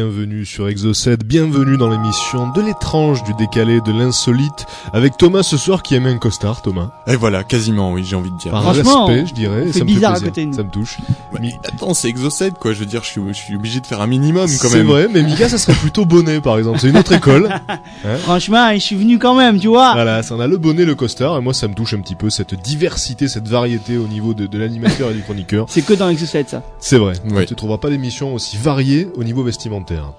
[0.00, 0.02] Et
[0.40, 5.58] bienvenue sur Exo7, bienvenue dans l'émission de l'étrange, du décalé, de l'insolite, avec Thomas ce
[5.58, 6.90] soir qui aime un costard, Thomas.
[7.06, 8.50] Et voilà, quasiment, oui, j'ai envie de dire.
[8.52, 10.56] Par Franchement, respect, je dirais, ça fait me fait bizarre à plaisir, côté de nous.
[10.56, 10.98] ça me touche.
[11.40, 12.72] Mais attends, c'est Exocet, quoi.
[12.72, 14.86] Je veux dire, je suis, je suis obligé de faire un minimum, quand C'est même.
[14.86, 16.78] vrai, mais Mika, ça serait plutôt bonnet, par exemple.
[16.80, 17.50] C'est une autre école.
[18.20, 19.92] Franchement, je suis venu quand même, tu vois.
[19.92, 22.14] Voilà, ça en a le bonnet, le costard, et moi, ça me touche un petit
[22.14, 25.66] peu, cette diversité, cette variété au niveau de, de l'animateur et du chroniqueur.
[25.68, 26.62] C'est que dans Exo7 ça.
[26.78, 27.12] C'est vrai.
[27.30, 27.44] Ouais.
[27.44, 30.12] Tu trouveras pas d'émission aussi variée au niveau vestimentaire.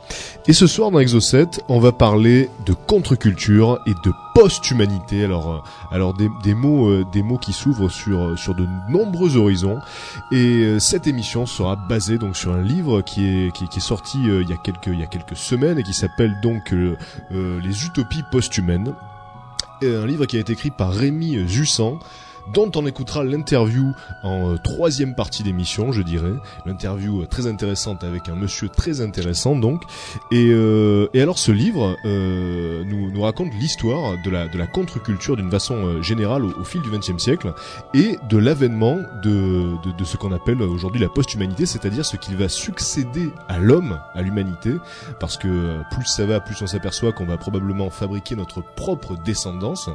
[0.48, 5.24] Et ce soir dans Exo7, on va parler de contre-culture et de post-humanité.
[5.24, 5.60] Alors, euh,
[5.92, 9.78] alors des, mots, euh, des mots qui s'ouvrent sur euh, sur de nombreux horizons.
[10.32, 14.50] Et cette émission sera basée donc sur un livre qui est qui, est sorti il
[14.50, 16.74] y a quelques il y a quelques semaines et qui s'appelle donc
[17.32, 18.94] Les utopies post-humaines.
[19.84, 22.00] Un livre qui a été écrit par Rémi Jussan
[22.54, 26.34] dont on écoutera l'interview en euh, troisième partie d'émission, je dirais.
[26.66, 29.84] L'interview euh, très intéressante avec un monsieur très intéressant, donc.
[30.32, 34.68] Et, euh, et alors, ce livre euh, nous, nous raconte l'histoire de la, de la
[34.68, 37.54] contre-culture d'une façon générale au, au fil du XXe siècle
[37.94, 42.36] et de l'avènement de, de, de ce qu'on appelle aujourd'hui la post-humanité, c'est-à-dire ce qui
[42.36, 44.74] va succéder à l'homme, à l'humanité,
[45.20, 49.90] parce que plus ça va, plus on s'aperçoit qu'on va probablement fabriquer notre propre descendance.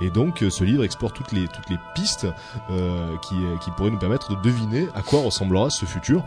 [0.00, 2.26] Et donc, ce livre explore toutes les, toutes les pistes
[2.70, 6.22] euh, qui, qui pourraient nous permettre de deviner à quoi ressemblera ce futur.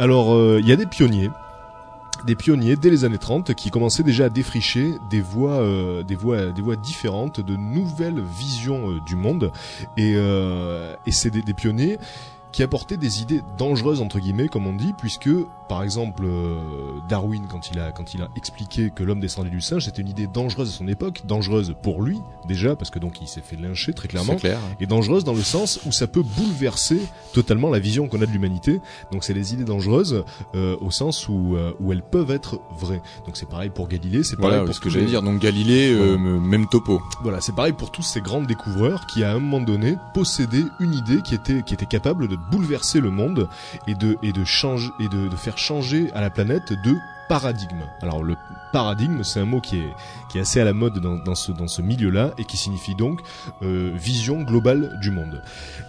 [0.00, 1.30] Alors, euh, il y a des pionniers
[2.26, 6.14] des pionniers dès les années 30 qui commençaient déjà à défricher des voies, euh, des
[6.14, 9.50] voies, des voies différentes, de nouvelles visions du monde.
[9.96, 11.98] Et, et c'est des, des pionniers
[12.52, 15.30] qui apportaient des idées dangereuses entre guillemets, comme on dit, puisque
[15.72, 16.58] par exemple euh,
[17.08, 20.08] Darwin, quand il a quand il a expliqué que l'homme descendait du singe, c'était une
[20.10, 23.56] idée dangereuse à son époque, dangereuse pour lui déjà parce que donc il s'est fait
[23.56, 24.58] lyncher très clairement clair.
[24.80, 27.00] et dangereuse dans le sens où ça peut bouleverser
[27.32, 28.80] totalement la vision qu'on a de l'humanité.
[29.12, 30.24] Donc c'est des idées dangereuses
[30.54, 33.00] euh, au sens où, euh, où elles peuvent être vraies.
[33.24, 35.22] Donc c'est pareil pour Galilée, c'est pareil Voilà, pour ce que j'allais dire.
[35.22, 37.00] Donc Galilée, euh, me- même topo.
[37.22, 40.92] Voilà, c'est pareil pour tous ces grands découvreurs qui à un moment donné possédaient une
[40.92, 43.48] idée qui était qui était capable de bouleverser le monde
[43.86, 46.96] et de et de changer et de, de faire changer à la planète de
[47.28, 47.82] paradigme.
[48.02, 48.36] Alors le
[48.72, 49.92] paradigme, c'est un mot qui est
[50.30, 53.20] qui est assez à la mode dans, ce dans ce milieu-là et qui signifie donc
[53.62, 55.42] euh, vision globale du monde.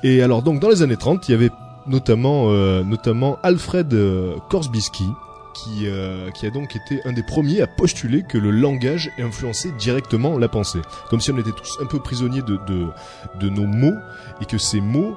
[0.03, 1.51] Et alors donc dans les années 30, il y avait
[1.85, 4.35] notamment euh, notamment Alfred euh,
[5.53, 9.72] qui, euh, qui a donc été un des premiers à postuler que le langage influençait
[9.72, 10.81] directement la pensée.
[11.09, 12.59] Comme si on était tous un peu prisonniers de,
[13.39, 13.97] de nos mots
[14.41, 15.16] et que ces mots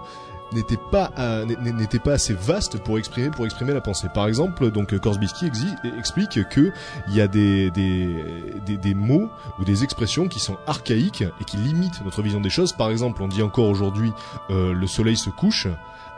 [0.52, 4.08] n'étaient pas euh, n- n'étaient pas assez vastes pour exprimer pour exprimer la pensée.
[4.12, 6.72] Par exemple, donc euh, Korsbisky exi- explique que
[7.08, 8.24] il y a des, des,
[8.64, 12.50] des des mots ou des expressions qui sont archaïques et qui limitent notre vision des
[12.50, 12.72] choses.
[12.72, 14.12] Par exemple, on dit encore aujourd'hui
[14.50, 15.66] euh, le soleil se couche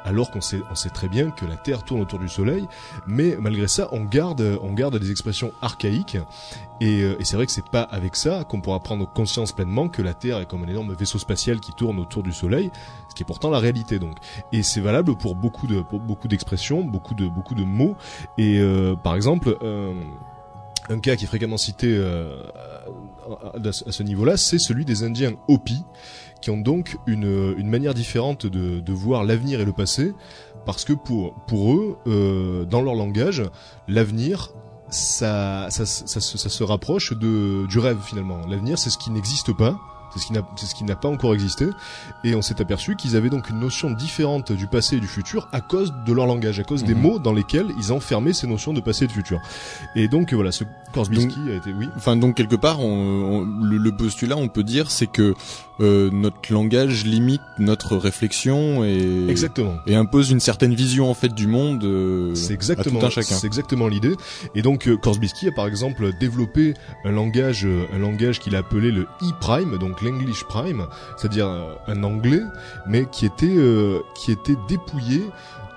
[0.04, 2.66] alors qu'on sait on sait très bien que la Terre tourne autour du soleil,
[3.06, 6.19] mais malgré ça, on garde on garde des expressions archaïques
[6.81, 9.88] et, euh, et c'est vrai que c'est pas avec ça qu'on pourra prendre conscience pleinement
[9.88, 12.70] que la Terre est comme un énorme vaisseau spatial qui tourne autour du Soleil,
[13.09, 14.16] ce qui est pourtant la réalité donc.
[14.53, 17.97] Et c'est valable pour beaucoup de pour beaucoup d'expressions, beaucoup de beaucoup de mots.
[18.36, 19.94] Et euh, par exemple, euh,
[20.88, 22.42] un cas qui est fréquemment cité euh,
[23.54, 25.84] à, ce niveau-là, c'est celui des Indiens Hopi,
[26.41, 30.12] qui ont donc une, une manière différente de, de voir l'avenir et le passé,
[30.66, 33.43] parce que pour pour eux, euh, dans leur langage,
[33.88, 34.50] l'avenir
[34.91, 38.38] ça, ça, ça, se- ça se rapproche de, du rêve finalement.
[38.48, 39.78] L'avenir, c'est ce qui n'existe pas,
[40.12, 41.66] c'est ce qui n'a, c'est ce qui n'a pas encore existé,
[42.24, 45.47] et on s'est aperçu qu'ils avaient donc une notion différente du passé et du futur
[45.53, 47.03] à cause de leur langage, à cause des Mhm.
[47.03, 49.41] mots dans lesquels ils enfermaient ces notions de passé et de futur.
[49.95, 50.65] Et donc voilà, ce
[50.95, 54.65] Korsbisky a été, oui, Enfin, donc quelque part, on, on- le, le postulat, on peut
[54.65, 55.34] dire, c'est que
[55.80, 59.77] euh, notre langage limite notre réflexion et exactement.
[59.86, 61.84] et impose une certaine vision en fait du monde.
[61.84, 63.34] euh, C'est à exactement, tout un chacun.
[63.36, 64.15] c'est exactement l'idée.
[64.54, 68.59] Et donc euh, Korsbisky a par exemple développé un langage, euh, un langage qu'il a
[68.59, 70.86] appelé le E-prime, donc l'English prime,
[71.16, 72.42] c'est-à-dire euh, un anglais,
[72.86, 75.22] mais qui était euh, qui était dépouillé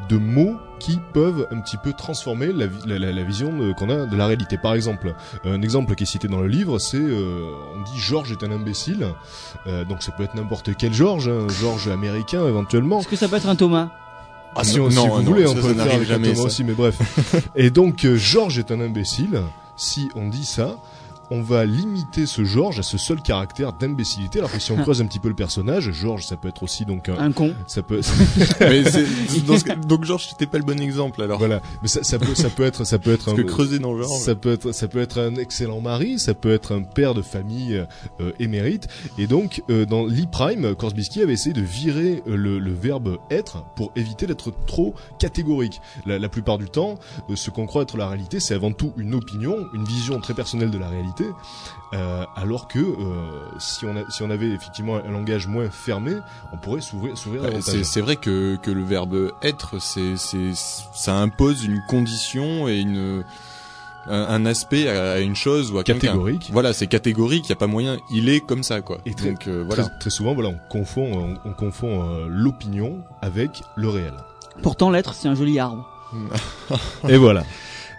[0.09, 3.71] de mots qui peuvent un petit peu transformer la, vi- la, la- la vision de-
[3.73, 4.57] qu'on a de la réalité.
[4.57, 5.13] Par exemple,
[5.45, 8.51] un exemple qui est cité dans le livre, c'est euh, on dit George est un
[8.51, 9.05] imbécile.
[9.67, 12.99] Euh, donc ça peut être n'importe quel George, hein, George américain éventuellement.
[13.01, 13.89] Est-ce que ça peut être un Thomas?
[14.55, 16.09] Ah si, on- Non, si non, vous non, voulez, on peut ça le faire avec
[16.09, 16.45] un jamais, Thomas ça.
[16.47, 16.97] aussi, mais bref.
[17.55, 19.39] Et donc, euh, Georges est un imbécile,
[19.77, 20.77] si on dit ça,
[21.31, 24.39] on va limiter ce Georges à ce seul caractère d'imbécilité.
[24.39, 26.85] Alors que si on creuse un petit peu le personnage, Georges, ça peut être aussi
[26.85, 27.53] donc un, Un con.
[27.67, 28.01] ça peut,
[28.59, 31.39] Mais ce donc Georges, c'était pas le bon exemple alors.
[31.39, 33.79] voilà, mais ça, ça peut, ça peut être, ça peut être Parce un, que creuser
[33.79, 34.21] dans Georges.
[34.21, 37.21] Ça peut être, ça peut être un excellent mari, ça peut être un père de
[37.21, 37.83] famille
[38.19, 38.87] euh, émérite.
[39.17, 43.63] Et donc, euh, dans l'e-prime, Korsbisky avait essayé de virer euh, le, le verbe être
[43.75, 45.81] pour éviter d'être trop catégorique.
[46.05, 46.99] La, la plupart du temps,
[47.29, 50.33] euh, ce qu'on croit être la réalité, c'est avant tout une opinion, une vision très
[50.33, 51.20] personnelle de la réalité.
[51.93, 56.13] Euh, alors que euh, si on a, si on avait effectivement un langage moins fermé,
[56.53, 57.63] on pourrait s'ouvrir, s'ouvrir davantage.
[57.63, 62.79] c'est c'est vrai que, que le verbe être, c'est, c'est, ça impose une condition et
[62.79, 63.25] une,
[64.07, 66.07] un, aspect à, une chose ou à quelqu'un.
[66.07, 66.49] catégorique.
[66.53, 68.99] Voilà, c'est catégorique, y a pas moyen, il est comme ça quoi.
[69.05, 69.83] Et très- Donc euh, voilà.
[69.83, 71.11] Très, très souvent, voilà, on confond,
[71.45, 74.13] on, on confond euh, l'opinion avec le réel.
[74.63, 75.89] Pourtant, l'être, c'est un joli arbre.
[77.09, 77.43] Et voilà.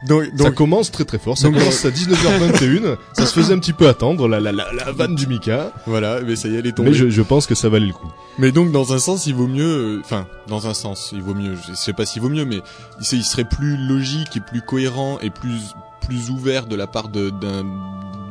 [0.06, 1.38] Donc, ça donc commence très très fort.
[1.38, 2.96] Ça donc, commence à 19h21.
[3.12, 5.72] ça se faisait un petit peu attendre, la, la, la, la vanne du Mika.
[5.87, 6.90] voilà, mais ça y est, elle est tombée.
[6.90, 8.10] Mais je, je pense que ça valait le coup.
[8.38, 11.34] Mais donc dans un sens, il vaut mieux, euh, enfin dans un sens, il vaut
[11.34, 11.56] mieux.
[11.69, 12.60] Je sais pas s'il vaut mieux, mais
[13.00, 15.75] il, il serait plus logique et plus cohérent et plus
[16.06, 17.64] plus ouvert de la part de d'un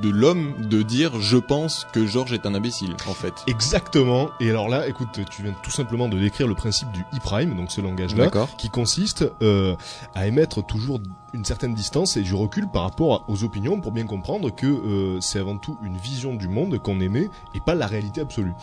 [0.01, 3.33] de l'homme de dire je pense que Georges est un imbécile en fait.
[3.47, 4.31] Exactement.
[4.39, 7.71] Et alors là, écoute, tu viens tout simplement de décrire le principe du e-prime, donc
[7.71, 9.75] ce langage-là, qui consiste euh,
[10.15, 10.99] à émettre toujours
[11.33, 15.21] une certaine distance et du recul par rapport aux opinions pour bien comprendre que euh,
[15.21, 18.53] c'est avant tout une vision du monde qu'on émet et pas la réalité absolue.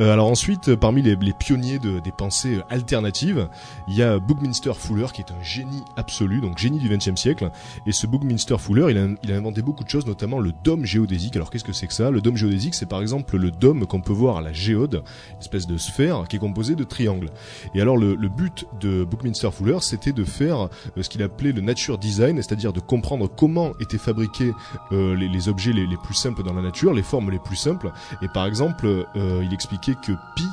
[0.00, 3.48] Euh, alors ensuite, euh, parmi les, les pionniers de, des pensées euh, alternatives,
[3.86, 7.50] il y a Buckminster Fuller qui est un génie absolu, donc génie du XXe siècle.
[7.86, 10.84] Et ce Buckminster Fuller, il a, il a inventé beaucoup de choses, notamment le dôme
[10.84, 11.36] géodésique.
[11.36, 12.10] Alors qu'est-ce que c'est que ça?
[12.10, 15.38] Le dôme géodésique, c'est par exemple le dôme qu'on peut voir à la géode, une
[15.38, 17.30] espèce de sphère qui est composée de triangles.
[17.74, 20.62] Et alors le, le but de Buckminster Fuller, c'était de faire
[20.96, 24.54] euh, ce qu'il appelait le nature c'est-à-dire de comprendre comment étaient fabriqués
[24.92, 27.92] euh, les, objets les, les plus simples dans la nature, les formes les plus simples.
[28.22, 30.44] Et par exemple, euh, il expliquait que pi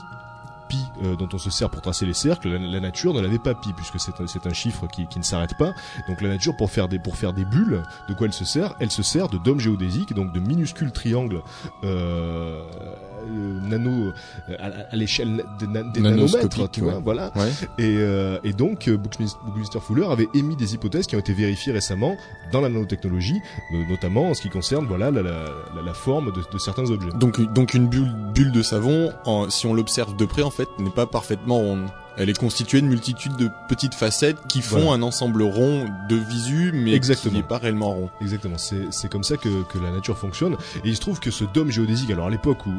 [0.68, 3.40] pi euh, dont on se sert pour tracer les cercles, la, la nature ne l'avait
[3.40, 5.72] pas pi puisque c'est un, un chiffre qui, qui ne s'arrête pas.
[6.08, 8.76] Donc la nature pour faire des pour faire des bulles, de quoi elle se sert?
[8.80, 11.42] Elle se sert de dômes géodésiques, donc de minuscules triangles
[11.84, 12.62] euh,
[13.28, 14.12] euh, nano
[14.50, 17.02] euh, à, à l'échelle de na- des nanomètres, tu vois, ouais.
[17.04, 17.32] voilà.
[17.36, 17.50] Ouais.
[17.78, 21.74] Et, euh, et donc, euh, Buckminster Fuller avait émis des hypothèses qui ont été vérifiées
[21.74, 22.16] récemment
[22.52, 23.40] dans la nanotechnologie,
[23.90, 25.32] notamment en ce qui concerne voilà la, la,
[25.76, 27.10] la- la forme de, de certains objets.
[27.16, 30.70] Donc donc une bulle bulle de savon, en, si on l'observe de près en fait,
[30.80, 31.88] n'est pas parfaitement ronde.
[32.18, 34.92] Elle est constituée de multitudes de petites facettes qui font Voilà.
[34.94, 37.32] un ensemble rond de visu, mais Exactement.
[37.34, 38.10] qui n'est pas réellement rond.
[38.22, 40.54] Exactement, c'est comme ça que, que la nature fonctionne.
[40.86, 42.74] Et il se trouve que ce dôme géodésique, alors à l'époque où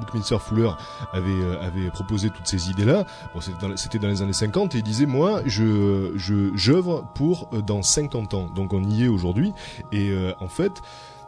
[0.00, 0.70] Buckminster Fuller
[1.12, 3.04] avait, euh, avait proposé toutes ces idées-là,
[3.34, 3.40] bon,
[3.76, 7.82] c'était dans, les années 50, et il disait, moi, je je j'œuvre pour euh, dans
[7.82, 8.48] 50 ans.
[8.54, 9.52] Donc on y est aujourd'hui.
[9.92, 10.72] Et euh, en fait,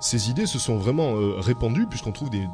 [0.00, 2.48] ces idées se sont vraiment euh, répandues puisqu'on trouve des,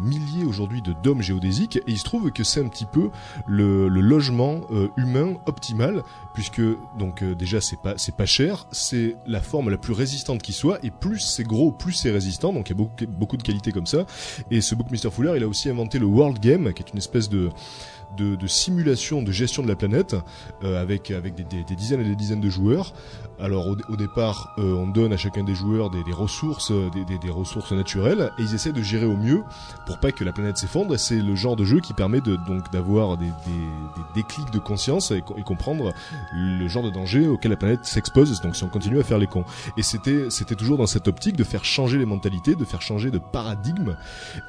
[0.00, 3.10] milliers aujourd'hui de dômes géodésiques et il se trouve que c'est un petit peu
[3.46, 6.02] le, logement euh, humain optimal
[6.34, 6.60] puisque
[6.98, 10.52] donc euh, déjà c'est pas c'est pas cher, c'est la forme la plus résistante qui
[10.52, 13.42] soit et plus c'est gros, plus c'est résistant donc il y a beaucoup beaucoup de
[13.42, 14.04] qualités comme ça.
[14.50, 17.28] Et ce Buckminster Fuller il a aussi inventé le World Game qui est une espèce
[17.28, 17.50] de
[18.16, 20.16] de, de simulation de gestion de la planète
[20.64, 22.92] euh, avec avec des, des- dizaines et des dizaines de joueurs.
[23.38, 26.90] Alors au, au départ, euh, on donne à chacun des joueurs des, des ressources, euh,
[27.22, 29.42] des, ressources naturelles, et ils essaient de gérer au mieux
[29.86, 30.94] pour pas que la planète s'effondre.
[30.94, 33.30] Et C'est le genre de jeu qui permet de donc d'avoir des,
[34.14, 35.92] déclics de conscience et, et comprendre
[36.34, 38.40] le genre de danger auquel la planète s'expose.
[38.42, 39.44] Donc si on continue à faire les cons.
[39.76, 43.10] Et c'était c'était toujours dans cette optique de faire changer les mentalités, de faire changer
[43.10, 43.96] de paradigme.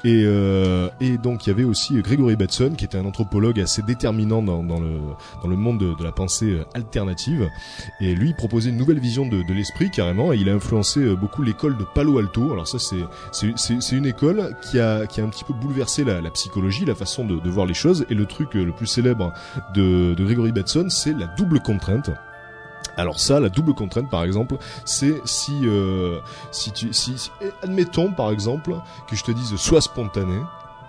[0.04, 3.82] Et, euh, et donc il y avait aussi Gregory Bateson qui était un anthropologue assez
[3.82, 4.98] déterminant dans, le
[5.42, 7.50] dans le monde de, la pensée euh, alternative.
[8.00, 10.32] Et lui il proposait une nouvelle vision de, l'esprit carrément.
[10.32, 12.52] Et il a influencé euh, beaucoup l'école de Palo Alto.
[12.52, 13.04] Alors ça c'est
[13.56, 17.24] c'est une école qui a qui a un petit peu bouleversé la, psychologie, la façon
[17.24, 18.06] de, voir les choses.
[18.08, 19.32] Et le truc euh, le plus célèbre
[19.74, 22.10] de, de Gregory Bateson, c'est la double contrainte.
[22.96, 25.52] Alors ça, la double contrainte, par exemple, c'est si
[26.50, 27.30] si tu si, si-
[27.62, 28.74] admettons par exemple
[29.08, 30.38] que je te dise sois spontané.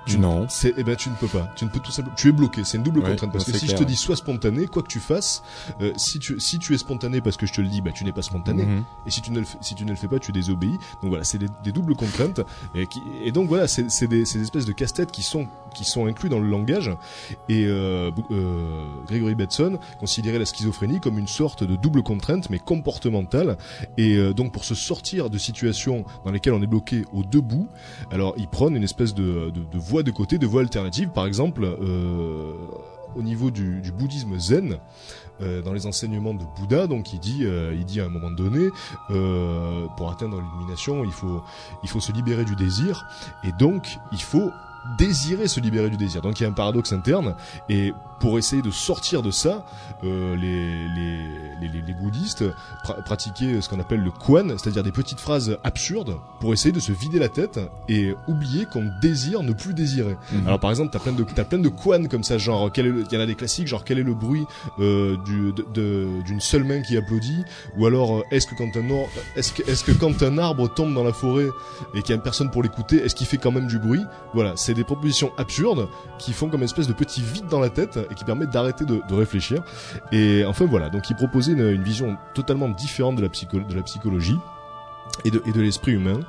[0.05, 0.47] Tu Non.
[0.49, 1.47] C'est eh ben tu ne peux pas.
[1.55, 2.15] Tu ne peux tout simplement.
[2.15, 2.63] Tu es bloqué.
[2.63, 4.87] C'est une double Ouais, contrainte parce que si je te dis sois spontané, quoi que
[4.87, 5.43] tu fasses,
[5.81, 8.03] euh, si tu si tu es spontané parce que je te le dis, bah tu
[8.03, 8.65] n'es pas spontané.
[8.65, 8.83] Mhm.
[9.05, 10.77] Et si tu ne le fais, si tu ne le fais pas, tu désobéis.
[11.01, 12.41] Donc voilà, c'est des, des doubles contraintes.
[12.75, 15.83] Et, qui, et donc voilà, c'est c'est des, ces espèces de casse-têtes qui sont qui
[15.83, 16.91] sont inclus dans le langage.
[17.49, 19.35] Et euh, euh, Gregory
[19.99, 23.57] considérait la schizophrénie comme une sorte de double contrainte, mais comportementale.
[23.97, 27.67] Et euh, donc pour se sortir de situations dans lesquelles on est bloqué au debout,
[28.11, 31.09] alors il prône une espèce de, de, de voie de côté, de voie alternative.
[31.09, 32.53] Par exemple, euh,
[33.15, 34.77] au niveau du, bouddhisme zen,
[35.41, 38.69] euh, dans les enseignements de Bouddha, donc il dit, il dit à un moment donné,
[39.97, 41.41] pour atteindre l'illumination, il faut,
[41.83, 43.05] il faut se libérer du désir,
[43.43, 44.49] et donc il faut
[44.97, 46.21] désirer se libérer du désir.
[46.21, 47.35] Donc il y a un paradoxe interne,
[47.69, 47.93] et
[48.23, 49.65] pour essayer de sortir de ça,
[50.05, 52.45] euh, les, les, les, les bouddhistes
[52.85, 56.79] pra- pratiquaient ce qu'on appelle le quan, c'est-à-dire des petites phrases absurdes pour essayer de
[56.79, 60.15] se vider la tête et oublier qu'on désire ne plus désirer.
[60.31, 60.47] Mhm.
[60.47, 62.89] Alors par exemple, t'as plein de t'as plein de quan comme ça, genre quel est
[62.91, 64.45] le- il y en a des classiques, genre quel est le bruit
[64.79, 67.43] euh, du d'une seule main qui applaudit,
[67.77, 70.73] ou alors euh, est-ce que quand un or- est-ce que est-ce que quand un arbre
[70.73, 71.49] tombe dans la forêt
[71.93, 74.01] et qu'il y a personne pour l'écouter, est-ce qu'il fait quand même du bruit?
[74.33, 75.89] Voilà, c'est des propositions absurdes
[76.19, 79.01] qui font comme une espèce de petit vide dans la tête qui permettent d'arrêter de,
[79.13, 79.61] réfléchir.
[80.11, 84.37] Et enfin voilà, donc il proposait une, vision totalement différente de la, psychologie
[85.25, 86.19] et de, l'esprit humain.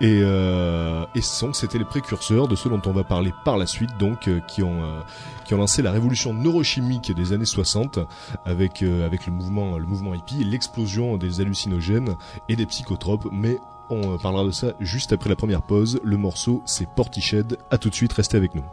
[0.00, 3.66] Et, euh, et sont- c'était les précurseurs de ceux dont on va parler par la
[3.66, 5.00] suite, donc euh, qui ont euh,
[5.44, 7.98] qui ont lancé la révolution neurochimique des années 60
[8.44, 12.16] avec euh, le mouvement hippie l'explosion des hallucinogènes
[12.48, 13.28] et des psychotropes.
[13.32, 13.58] Mais
[13.90, 16.00] on parlera de ça juste après la première pause.
[16.04, 17.56] Le morceau c'est Portiched.
[17.70, 18.64] À tout de suite, restez avec nous.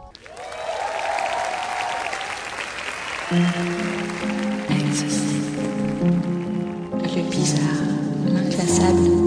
[3.28, 5.18] Exocet.
[7.02, 7.60] Le bizarre,
[8.32, 9.25] l'inclassable,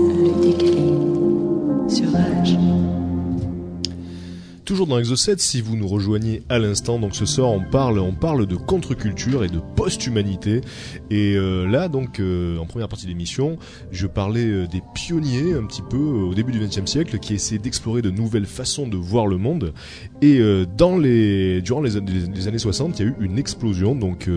[4.70, 8.14] Toujours dans Exocet, si vous nous rejoignez à l'instant, donc ce soir on parle, on
[8.14, 10.62] parle de contre-culture et de post-humanité.
[11.10, 13.58] Et euh, là, donc, euh, en première partie de l'émission,
[13.90, 17.58] je parlais euh, des pionniers un petit peu au début du XXe siècle qui essayaient
[17.58, 19.74] d'explorer de nouvelles façons de voir le monde.
[20.22, 20.40] Et
[20.78, 23.96] dans les, durant les, années- les années 60, il y a eu une explosion.
[23.96, 24.30] Donc,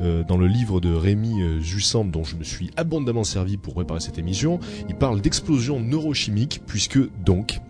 [0.00, 4.18] dans le livre de Rémi Jussant, dont je me suis abondamment servi pour préparer cette
[4.18, 4.58] émission,
[4.88, 7.60] il parle d'explosion neurochimique puisque donc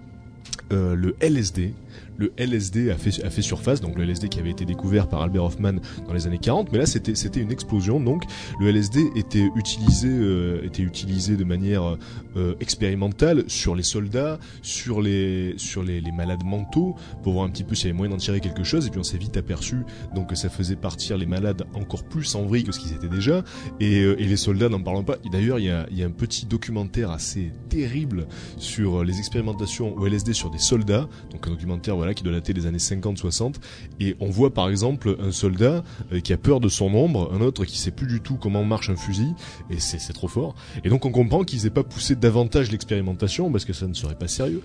[0.71, 1.75] le LSD
[2.19, 5.23] le LSD a fait, a fait surface, donc le LSD qui avait été découvert par
[5.23, 5.75] Albert Hoffman
[6.07, 8.01] dans les années 40, mais là c'était une explosion.
[8.01, 8.25] Donc
[8.61, 11.97] le LSD était utilisé euh, était utilisé de manière
[12.37, 17.51] euh, expérimentale sur les soldats, sur les sur les, les malades mentaux pour voir un
[17.51, 18.87] petit peu s'il y avait moyen d'en tirer quelque chose.
[18.87, 19.85] Et puis on s'est vite aperçu
[20.15, 23.09] donc que ça faisait partir les malades encore plus en vrille que ce qu'ils étaient
[23.09, 23.45] déjà.
[23.81, 25.17] Et, euh, et les soldats n'en parlons pas.
[25.31, 29.97] D'ailleurs il y a, y a un petit documentaire assez terrible sur euh, les expérimentations
[29.97, 31.09] au LSD sur des soldats.
[31.31, 33.55] Donc un documentaire voilà qui doit dater des années 50-60
[34.00, 37.41] et on voit par exemple un soldat euh, qui a peur de son ombre, un
[37.41, 39.33] autre qui sait plus du tout comment marche un fusil
[39.71, 40.55] et c'est trop fort.
[40.85, 44.15] Et donc on comprend qu'ils aient pas poussé davantage l'expérimentation parce que ça ne serait
[44.15, 44.62] pas sérieux.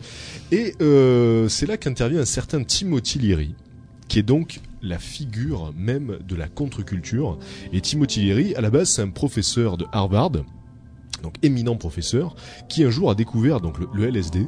[0.51, 3.55] Et euh, c'est là qu'intervient un certain Timothy Leary
[4.07, 7.39] qui est donc la figure même de la contre-culture.
[7.71, 10.33] Et Timothy Leary, à la base, c'est un professeur de Harvard,
[11.23, 12.35] donc éminent professeur,
[12.69, 14.45] qui un jour a découvert donc le, le LSD,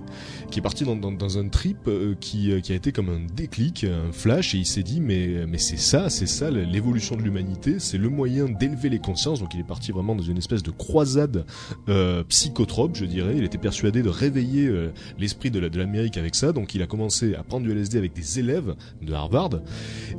[0.51, 3.10] qui est parti dans, dans, dans un trip euh, qui, euh, qui a été comme
[3.10, 7.15] un déclic, un flash, et il s'est dit mais mais c'est ça, c'est ça l'évolution
[7.15, 9.39] de l'humanité, c'est le moyen d'élever les consciences.
[9.39, 11.46] Donc il est parti vraiment dans une espèce de croisade
[11.89, 13.34] euh, psychotrope, je dirais.
[13.38, 16.51] Il était persuadé de réveiller euh, l'esprit de la- de l'Amérique avec ça.
[16.51, 19.50] Donc il a commencé à prendre du LSD avec des élèves de Harvard,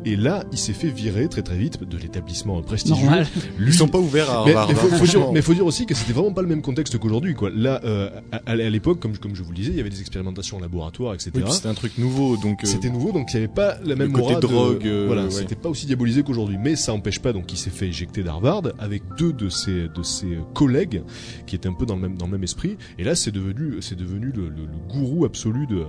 [0.04, 3.04] et là il s'est fait virer très très vite de l'établissement prestigieux.
[3.04, 3.26] Normal.
[3.60, 4.68] Ils sont pas ouverts à Mais, Harvard.
[4.68, 6.62] mais faut, hein, faut dire, mais faut dire aussi que c'était vraiment pas le même
[6.62, 7.50] contexte qu'aujourd'hui, quoi.
[7.50, 10.00] Là, euh, à, à l'époque, comme, comme je vous le disais, il y avait des
[10.00, 11.30] expérimentations en laboratoire, etc.
[11.34, 12.64] Oui, c'était un truc nouveau, donc.
[12.64, 15.04] euh, C'était nouveau, donc il n'y avait pas la même côté aura de- drogue, euh,
[15.06, 15.30] voilà, ouais.
[15.30, 16.56] c'était pas aussi diabolisé qu'aujourd'hui.
[16.58, 20.02] Mais ça empêche pas donc qu'il s'est fait éjecter d'Harvard avec deux de ses de
[20.02, 21.02] ses collègues
[21.46, 22.76] qui étaient un peu dans le même dans le même esprit.
[22.98, 25.84] Et là, c'est devenu c'est devenu le, le- le gourou absolu de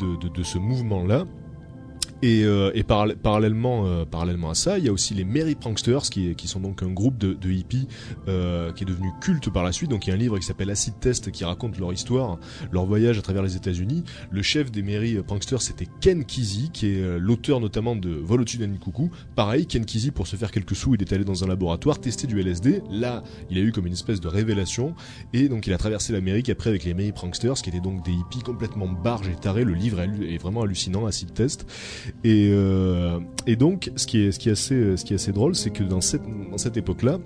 [0.00, 1.24] de, de, de ce mouvement là.
[2.22, 5.54] Et, euh, et parallè- parallèlement, euh, parallèlement à ça, il y a aussi les Merry
[5.54, 7.86] Pranksters, qui, qui sont donc un groupe de, de hippies
[8.26, 9.90] euh, qui est devenu culte par la suite.
[9.90, 12.38] Donc il y a un livre qui s'appelle Acid Test qui raconte leur histoire,
[12.72, 14.02] leur voyage à travers les États-Unis.
[14.32, 18.40] Le chef des Merry Pranksters, c'était Ken Kesey, qui est euh, l'auteur notamment de Vol
[18.40, 19.10] au-dessus d'un coucou.
[19.36, 22.26] Pareil, Ken Kesey, pour se faire quelques sous, il est allé dans un laboratoire tester
[22.26, 22.82] du LSD.
[22.90, 24.94] Là, il a eu comme une espèce de révélation.
[25.32, 28.12] Et donc il a traversé l'Amérique après avec les Merry Pranksters, qui étaient donc des
[28.12, 29.62] hippies complètement barges et tarés.
[29.64, 31.66] Le livre est vraiment hallucinant, Acid Test.
[32.24, 37.18] Et, euh, et donc, ce qui est, assez, drôle, c'est que dans cette époque-là,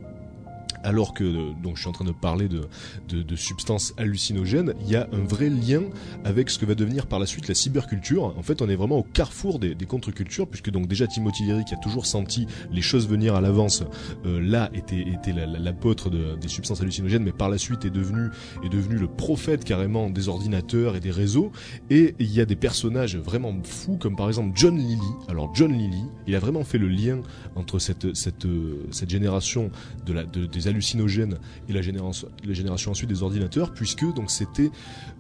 [0.83, 2.62] alors que euh, donc je suis en train de parler de,
[3.09, 5.83] de, substances hallucinogènes, il y a un vrai lien
[6.25, 8.35] avec ce que va devenir par la suite la cyberculture.
[8.37, 11.75] En fait, on est vraiment au carrefour des, contre-cultures, puisque donc déjà Timothy Leary, qui
[11.75, 13.83] a toujours senti les choses venir à l'avance,
[14.27, 17.85] euh, là était, était la- la- l'apôtre de- des substances hallucinogènes, mais par la suite
[17.85, 18.29] est devenu,
[18.65, 21.53] est devenu le prophète carrément des ordinateurs et des réseaux.
[21.91, 24.99] Et il y a des personnages vraiment fous, comme par exemple John Lilly.
[25.29, 27.21] Alors John Lilly, il a vraiment fait le lien
[27.57, 29.71] entre cette, cette, euh, cette génération
[30.07, 31.38] de la, de, des hallucinogènes
[31.69, 34.71] et la génération, ensuite des ordinateurs, puisque donc c'était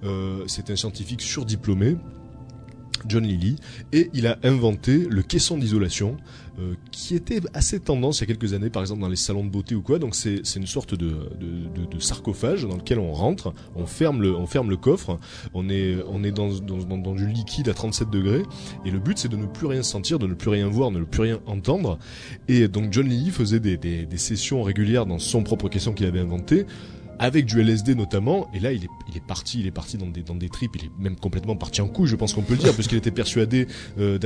[0.04, 1.96] euh, c'était un scientifique surdiplômé
[3.06, 3.56] John Lilly,
[3.92, 6.16] et il a inventé le caisson d'isolation,
[6.58, 9.42] euh, qui était assez tendance il y a quelques années, par exemple dans les salons
[9.42, 9.98] de beauté ou quoi.
[9.98, 14.20] Donc c'est une sorte de, de, de, de sarcophage dans lequel on rentre, on ferme
[14.20, 15.18] le on ferme le coffre,
[15.54, 18.42] on est on est dans dans, dans, dans du liquide à 37 degrés,
[18.84, 20.98] et le but c'est de ne plus rien sentir, de ne plus rien voir, de
[20.98, 21.98] ne plus rien entendre.
[22.48, 26.04] Et donc John Lilly faisait des, des, des sessions régulières dans son propre caisson qu'il
[26.04, 26.66] avait inventé
[27.22, 30.08] avec du LSD notamment, et là il est, il est parti, il est parti dans
[30.08, 32.54] des, dans des tripes, il est même complètement parti en couille, je pense qu'on peut
[32.54, 33.68] le dire, puisqu'il était persuadé
[34.00, 34.18] euh,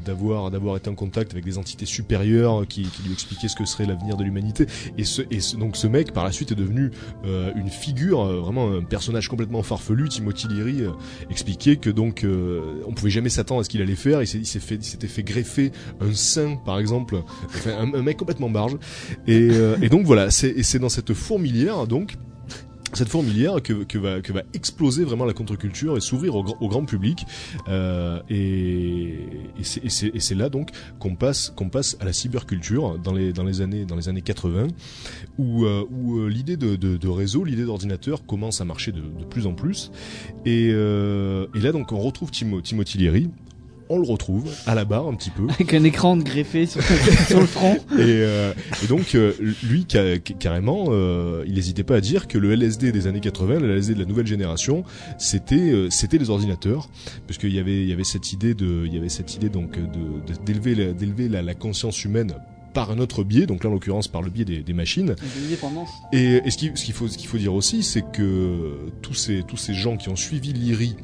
[0.00, 3.66] d'avoir d'avoir été en contact avec des entités supérieures qui, qui lui expliquaient ce que
[3.66, 4.64] serait l'avenir de l'humanité.
[4.96, 6.90] Et ce, et ce- donc ce mec par la suite est devenu
[7.26, 10.08] euh, une figure, euh, vraiment un personnage complètement farfelu.
[10.08, 10.90] Timothy Leary euh,
[11.28, 14.22] expliquait que donc euh, on pouvait jamais s'attendre à ce qu'il allait faire.
[14.22, 18.76] Il s'est fait, s'était fait greffer un sein par exemple, enfin, un, mec complètement barge.
[19.26, 22.14] Et, euh, et donc voilà, c'est c'est dans cette fourmilière donc
[22.94, 26.56] cette fourmilière que, que va que va exploser vraiment la contre-culture et s'ouvrir au, grand-
[26.60, 27.24] au grand public.
[27.68, 29.18] Euh, et,
[29.58, 33.60] et c'est là donc qu'on passe qu'on passe à la cyberculture dans les dans les
[33.60, 34.68] années dans les années 80
[35.38, 39.00] où euh, où euh, l'idée de, de, de réseau l'idée d'ordinateur commence à marcher de,
[39.00, 39.90] de plus en plus.
[40.46, 43.28] Et euh, et là donc on retrouve Timo, Timothy Leary
[43.90, 45.44] on le retrouve à la barre un petit peu.
[45.48, 46.82] Avec un écran de greffé sur,
[47.28, 47.74] sur le front.
[47.92, 48.52] et, euh,
[48.82, 52.52] et donc euh, lui ca- ca- carrément euh, il n'hésitait pas à dire que le
[52.54, 54.84] LSD des années 80 le LSD de la nouvelle génération
[55.18, 56.88] c'était euh, c'était les ordinateurs.
[57.26, 59.48] Parce qu'il y avait il y avait cette idée de il y avait cette idée
[59.48, 62.34] donc de d'élever la, d'élever la, la conscience humaine
[62.74, 65.14] par un autre biais donc là en l'occurrence par le biais des, des machines.
[66.12, 69.14] Et, et ce qu'il ce qu'il faut, ce qu'il faut dire aussi, c'est que tous
[69.14, 70.94] ces, tous ces gens qui ont suivi Lyri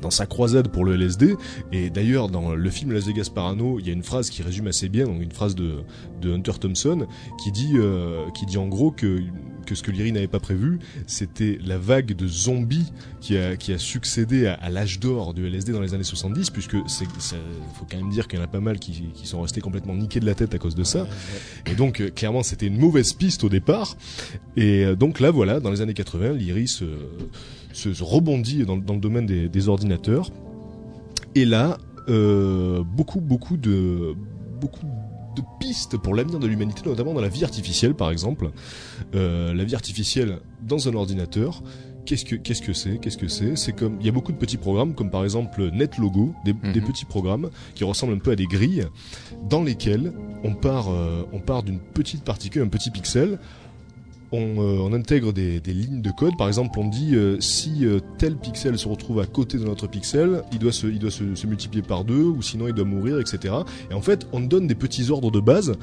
[0.00, 1.36] dans sa croisade pour le LSD,
[1.72, 4.66] et d'ailleurs dans le film Las Vegas Parano, il y a une phrase qui résume
[4.66, 5.76] assez bien, donc une phrase de,
[6.20, 7.06] de Hunter Thompson,
[7.42, 9.20] qui dit, euh, qui dit en gros que,
[9.66, 13.72] que ce que Lyri n'avait pas prévu, c'était la vague de zombies qui a, qui
[13.72, 17.06] a succédé à, à l'âge d'or du LSD dans les années 70, puisque c'est,
[17.74, 19.94] faut quand même dire qu'il y en a pas mal qui, qui sont restés complètement
[19.94, 21.06] niqués de la tête à cause de ça.
[21.66, 23.96] Et donc, euh, clairement, c'était une mauvaise piste au départ.
[24.56, 26.96] Et euh, donc là, voilà, dans les années 80, l'Iris euh,
[27.78, 30.30] se, se rebondit dans, dans le domaine des, des ordinateurs.
[31.34, 34.14] Et là, euh, beaucoup, beaucoup de,
[34.60, 34.86] beaucoup
[35.36, 38.50] de pistes pour l'avenir de l'humanité, notamment dans la vie artificielle, par exemple.
[39.14, 41.62] Euh, la vie artificielle dans un ordinateur.
[42.06, 43.54] Qu'est-ce que qu'est-ce que c'est Qu'est-ce que c'est?
[43.54, 46.80] C'est comme il y a beaucoup de petits programmes, comme par exemple NetLogo, des, des
[46.80, 48.86] petits programmes qui ressemblent un peu à des grilles,
[49.50, 53.38] dans lesquels on part euh, on part d'une petite particule, un petit pixel.
[54.30, 56.36] On, euh, on intègre des, des lignes de code.
[56.36, 59.86] Par exemple, on dit euh, si euh, tel pixel se retrouve à côté de notre
[59.86, 62.84] pixel, il doit se, il doit se, se multiplier par deux, ou sinon il doit
[62.84, 63.54] mourir, etc.
[63.90, 65.74] Et en fait, on donne des petits ordres de base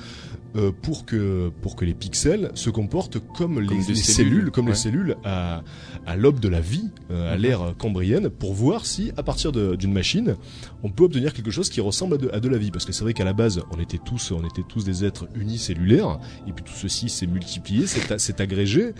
[0.55, 4.71] euh, pour que pour que les pixels se comportent comme, les, cellules, cellules, comme ouais.
[4.71, 5.63] les cellules à
[6.05, 9.91] à l'aube de la vie, euh, à l'ère cambrienne, pour voir si à partir d'une
[9.91, 10.37] machine,
[10.81, 12.71] on peut obtenir quelque chose qui ressemble à de, à de la vie.
[12.71, 15.27] Parce que c'est vrai qu'à la base, on était tous on était tous des êtres
[15.35, 18.93] unicellulaires, et puis tout ceci s'est multiplié, s'est agrégé,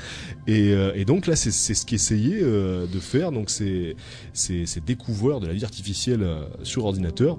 [0.48, 3.96] et, euh, et donc là c'est ce qu'essayait euh, de faire donc ces
[4.34, 7.38] ces ces découvreurs de la vie artificielle euh, sur ordinateur.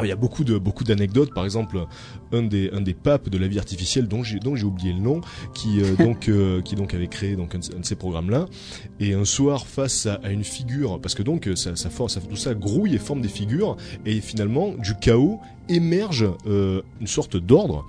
[0.00, 1.34] Il y a beaucoup de beaucoup d'anecdotes.
[1.34, 1.84] Par exemple,
[2.30, 5.00] un des un des papes de la vie artificielle dont j'ai dont j'ai oublié le
[5.00, 5.22] nom,
[5.54, 8.46] qui euh, donc euh, qui donc avait créé donc un, de- ces programmes là.
[9.00, 12.20] Et un soir, face à, à une figure, parce que donc ça ça, forme, ça
[12.20, 17.36] tout ça grouille et forme des figures, et finalement du chaos émerge euh, une sorte
[17.36, 17.84] d'ordre.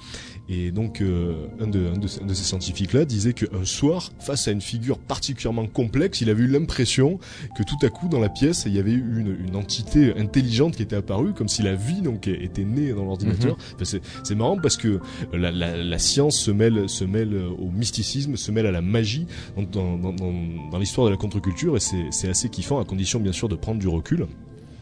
[0.50, 4.52] Et donc un, de, un, de, un de ces scientifiques-là disait qu'un soir, face à
[4.52, 7.20] une figure particulièrement complexe, il avait eu l'impression
[7.56, 10.76] que tout à coup dans la pièce, il y avait eu une, une entité intelligente
[10.76, 13.58] qui était apparue, comme si la vie donc était née dans l'ordinateur.
[13.76, 15.00] Enfin, c'est, marrant parce que
[15.34, 19.28] la, la, la science se mêle, se mêle au mysticisme, se mêle à la magie
[19.56, 20.34] dans, dans, dans,
[20.72, 23.56] dans l'histoire de la contre-culture, et c'est, c'est assez kiffant, à condition bien sûr de
[23.56, 24.26] prendre du recul.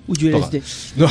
[0.07, 0.61] Ou du LSD.
[0.97, 1.07] Non,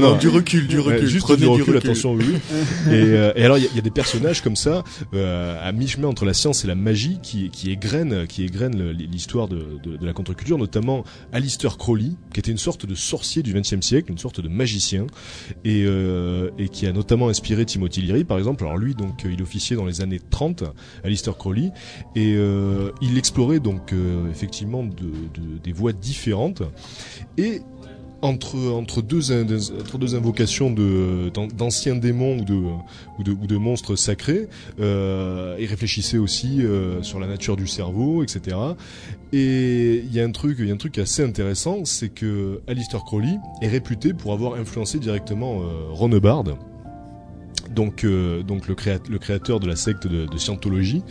[0.00, 1.06] Non, du recul, du recul.
[1.06, 2.24] juste Prenez du recul, attention, oui.
[2.86, 4.82] et, euh, et alors, il y, a- il y a des personnages comme ça,
[5.14, 8.46] euh, à mi-chemin entre la science et la magie, qui, qui égrènent, qui
[9.10, 13.42] l'histoire de, de, de la contre-culture, notamment Alistair Crowley, qui était une sorte de sorcier
[13.42, 15.06] du XXe siècle, une sorte de magicien,
[15.64, 18.64] et, euh, et qui a notamment inspiré Timothy Leary, par exemple.
[18.64, 20.64] Alors lui, donc, euh, il officiait dans les années 30,
[21.04, 21.70] Alistair Crowley,
[22.16, 26.62] et euh, il explorait donc euh, effectivement de, de- des voies différentes,
[27.38, 27.60] et
[28.22, 32.54] entre entre deux entre deux invocations de d'an- d'anciens démons ou de
[33.18, 34.48] ou de ou de monstres sacrés
[34.80, 38.56] euh, réfléchissait aussi euh, sur la nature du cerveau etc
[39.32, 42.60] et il y a un truc il y a un truc assez intéressant c'est que
[42.68, 46.44] Alistair Crowley est réputé pour avoir influencé directement euh, Ron Hubbard
[47.74, 48.76] donc euh, donc le,
[49.10, 51.02] le créateur de la secte de Scientologie.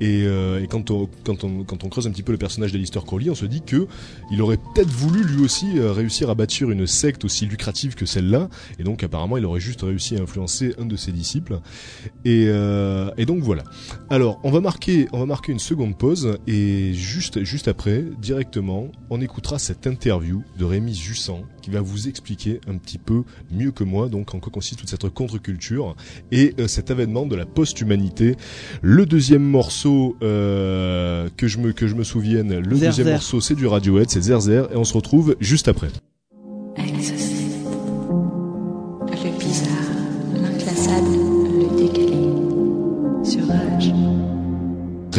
[0.00, 3.62] Et, euh, quand, on, creuse un petit peu le personnage d'Alistair Crowley, on se dit
[3.62, 3.86] que
[4.30, 8.06] il aurait peut-être voulu lui aussi euh, réussir à bâtir une secte aussi lucrative que
[8.06, 8.48] celle-là.
[8.78, 11.60] Et donc apparemment, il aurait juste réussi à influencer un de ses disciples.
[12.24, 13.64] Et, euh, et donc voilà.
[14.08, 18.90] Alors, on va marquer, on va marquer une seconde pause et juste, juste après, directement,
[19.10, 23.70] on écoutera cette interview de Rémi Jussan qui va vous expliquer un petit peu mieux
[23.70, 25.94] que moi donc en quoi consiste toute cette contre-culture
[26.32, 28.36] et euh, cet avènement de la post-humanité.
[28.82, 33.14] Le deuxième morceau euh, que je me que je me souvienne, le Zer deuxième Zer.
[33.14, 35.88] morceau c'est du Radiohead, c'est Zerzer et on se retrouve juste après.
[39.22, 39.70] Le bizarre,
[40.34, 41.19] l'inclassable,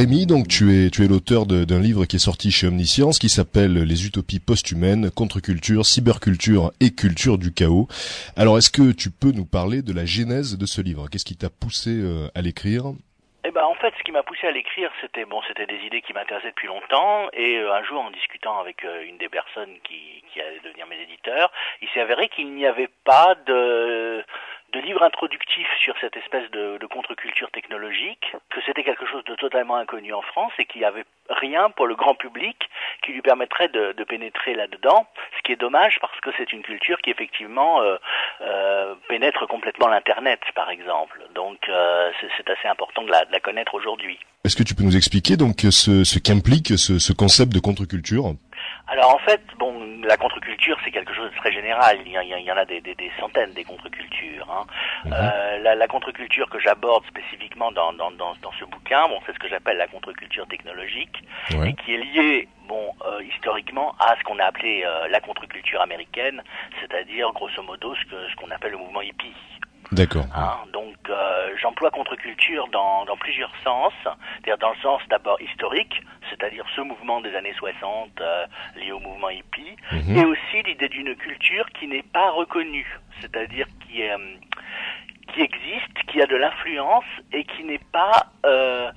[0.02, 3.30] Rémi, donc tu es tu es l'auteur d'un livre qui est sorti chez Omniscience qui
[3.30, 7.86] s'appelle Les utopies post-humaines, contre-culture, cyberculture et culture du chaos.
[8.36, 11.06] Alors est-ce que tu peux nous parler de la genèse de ce livre?
[11.08, 12.94] Qu'est-ce qui t'a poussé euh, à l'écrire?
[13.46, 16.02] Eh ben, en fait, ce qui m'a poussé à l'écrire, c'était bon, c'était des idées
[16.02, 17.30] qui m'intéressaient depuis longtemps.
[17.34, 20.88] Et euh, un jour, en discutant avec euh, une des personnes qui, qui allait devenir
[20.88, 24.24] mes éditeurs, il s'est avéré qu'il n'y avait pas de
[24.74, 29.36] de livre introductif sur cette espèce de, de contre-culture technologique, que c'était quelque chose de
[29.36, 32.58] totalement inconnu en France et qu'il n'y avait rien pour le grand public
[33.04, 35.08] qui lui permettrait de, de pénétrer là-dedans,
[35.38, 37.98] ce qui est dommage parce que c'est une culture qui effectivement euh,
[38.42, 41.22] euh, pénètre complètement l'Internet, par exemple.
[41.36, 44.20] Donc euh, c'est assez important de la, de la connaître aujourd'hui.
[44.44, 48.34] Est-ce que tu peux nous expliquer donc ce, ce qu'implique ce, ce concept de contre-culture?
[48.88, 52.00] Alors en fait, bon, la contre-culture c'est quelque chose de très général.
[52.06, 54.48] Il y, a- il y en a des, des- des centaines des contre-cultures.
[54.52, 54.66] hein.
[55.14, 59.34] Euh, la, la contre-culture que j'aborde spécifiquement dans, dans, dans, dans ce bouquin, bon, c'est
[59.34, 61.16] ce que j'appelle la contre-culture technologique,
[61.68, 65.82] et qui est liée, bon, euh, historiquement à ce qu'on a appelé euh, la contre-culture
[65.82, 66.42] américaine,
[66.82, 69.34] c'est-à-dire grosso modo ce que ce qu'on appelle le mouvement hippie.
[69.92, 70.26] D'accord.
[70.36, 76.02] Hein, donc euh, j'emploie contre-culture dans, dans plusieurs sens, c'est-à-dire dans le sens d'abord historique,
[76.30, 78.46] c'est-à-dire ce mouvement des années 60 euh,
[78.78, 80.18] lié au mouvement hippie, Mhm.
[80.18, 82.88] et aussi l'idée d'une culture qui n'est pas reconnue,
[83.20, 84.18] c'est-à-dire qui est euh,
[85.34, 88.92] qui existe, qui a de l'influence et qui n'est pas euh,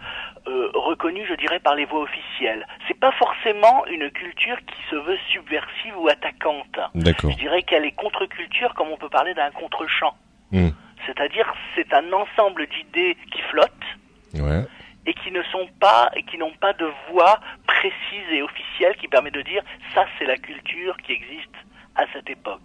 [0.49, 2.67] euh, reconnue, je dirais, par les voies officielles.
[2.89, 6.79] C'est pas forcément une culture qui se veut subversive ou attaquante.
[6.95, 7.31] D'accord.
[7.31, 10.15] Je dirais qu'elle est contre-culture comme on peut parler d'un contre-champ.
[10.51, 10.71] Hmm.
[11.07, 13.71] C'est-à-dire c'est un ensemble d'idées qui flottent
[14.35, 14.65] Ouais.
[15.07, 19.07] et qui ne sont pas et qui n'ont pas de voix précise et officielle qui
[19.07, 19.63] permet de dire
[19.95, 21.55] ça c'est la culture qui existe
[21.97, 22.61] à cette époque.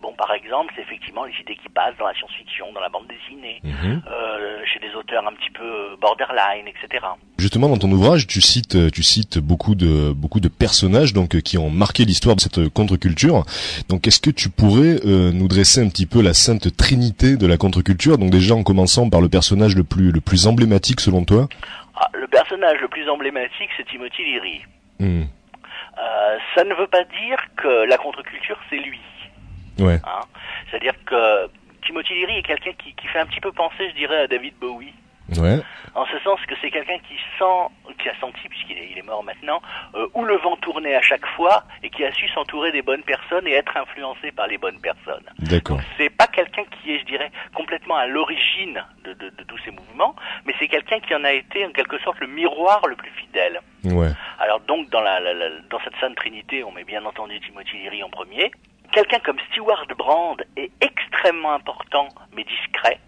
[0.00, 3.06] Bon, par exemple, c'est effectivement les idées qui passent dans la science-fiction, dans la bande
[3.06, 4.02] dessinée, Mhm.
[4.10, 7.04] euh, chez des auteurs un petit peu borderline, etc.
[7.38, 11.36] Justement, dans ton ouvrage, tu cites, euh, tu cites beaucoup de, beaucoup de personnages donc
[11.36, 13.44] euh, qui ont marqué l'histoire de cette euh, contre-culture.
[13.88, 17.46] Donc, est-ce que tu pourrais euh, nous dresser un petit peu la sainte trinité de
[17.46, 18.18] la contre-culture?
[18.18, 21.48] Donc, déjà en commençant par le personnage le plus, le plus emblématique selon toi?
[21.94, 24.60] Ah, le personnage le plus emblématique, c'est Timothy Leary.
[24.98, 25.22] Hmm.
[25.98, 29.00] Euh, ça ne veut pas dire que la contre-culture, c'est lui.
[29.78, 29.98] Ouais.
[30.04, 30.20] Hein?
[30.70, 31.48] C'est-à-dire que
[31.84, 34.54] Timothy Leary est quelqu'un qui, qui fait un petit peu penser, je dirais, à David
[34.60, 34.94] Bowie.
[35.38, 35.60] Ouais.
[35.94, 39.02] En ce sens que c'est quelqu'un qui sent, qui a senti, puisqu'il est, il est
[39.06, 39.60] mort maintenant,
[39.94, 43.02] euh, où le vent tournait à chaque fois et qui a su s'entourer des bonnes
[43.02, 45.24] personnes et être influencé par les bonnes personnes.
[45.38, 45.78] D'accord.
[45.98, 49.70] C'est pas quelqu'un qui est, je dirais, complètement à l'origine de, de- de tous ces
[49.70, 50.14] mouvements,
[50.46, 53.60] mais c'est quelqu'un qui en a été en quelque sorte le miroir le plus fidèle.
[53.84, 54.08] Ouais.
[54.38, 57.76] Alors donc dans la, la- la- dans cette sainte trinité, on met bien entendu Timothy
[57.78, 58.50] Leary en premier.
[58.92, 62.98] Quelqu'un comme Stewart Brand est extrêmement important, mais discret,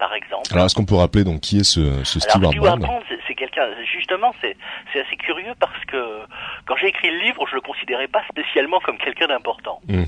[0.00, 0.48] par exemple.
[0.52, 3.34] Alors, est-ce qu'on peut rappeler donc qui est ce, ce Alors Stewart Stewart Brand c'est-
[3.36, 4.54] quelqu'un, justement, c'est
[4.92, 6.20] c'est assez curieux parce que
[6.66, 9.80] quand j'ai écrit le livre, je le considérais pas spécialement comme quelqu'un d'important.
[9.88, 10.02] Mm.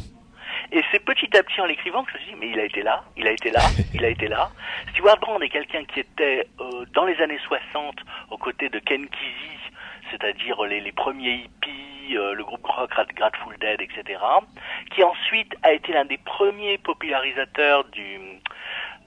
[0.73, 2.65] Et c'est petit à petit en l'écrivant que je me suis dit, mais il a
[2.65, 3.61] été là, il a été là,
[3.95, 4.51] il a été là.
[4.93, 7.95] Stewart Brand est quelqu'un qui était euh, dans les années 60
[8.31, 9.59] aux côtés de Ken Kesey,
[10.11, 14.21] c'est-à-dire les, les premiers hippies, euh, le groupe rock Rat- Grateful Dead, etc.
[14.95, 18.19] Qui ensuite a été l'un des premiers popularisateurs du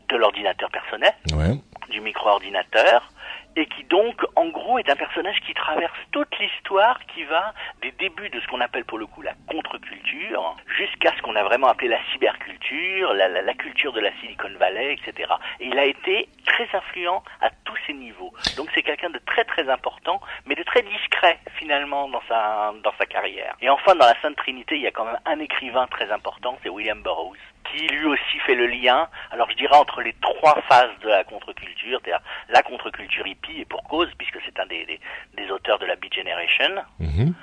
[0.09, 1.55] de l'ordinateur personnel Ouais.
[1.89, 3.09] du micro-ordinateur
[3.57, 7.91] et qui donc, en gros, est un personnage qui traverse toute l'histoire qui va des
[7.91, 11.67] débuts de ce qu'on appelle pour le coup la contre-culture jusqu'à ce qu'on a vraiment
[11.67, 15.31] appelé la cyberculture, la, la, la culture de la Silicon Valley, etc.
[15.61, 18.33] Et il a été très influent à tous ces niveaux.
[18.57, 22.93] Donc c'est quelqu'un de très très important, mais de très discret finalement dans sa, dans
[22.97, 23.55] sa carrière.
[23.61, 26.57] Et enfin, dans la Sainte Trinité, il y a quand même un écrivain très important,
[26.61, 27.37] c'est William Burroughs
[27.75, 31.23] qui lui aussi fait le lien, alors je dirais entre les trois phases de la
[31.23, 34.99] contre-culture, c'est-à-dire la contre-culture hippie, et pour cause, puisque c'est un des,
[35.37, 37.33] des, auteurs de la Beat Generation, Mhm.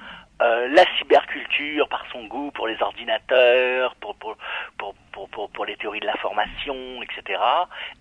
[0.42, 4.36] Euh, la cyberculture par son goût pour les ordinateurs, pour pour
[4.78, 4.94] pour
[5.30, 7.38] pour, pour, les théories de l'information, etc.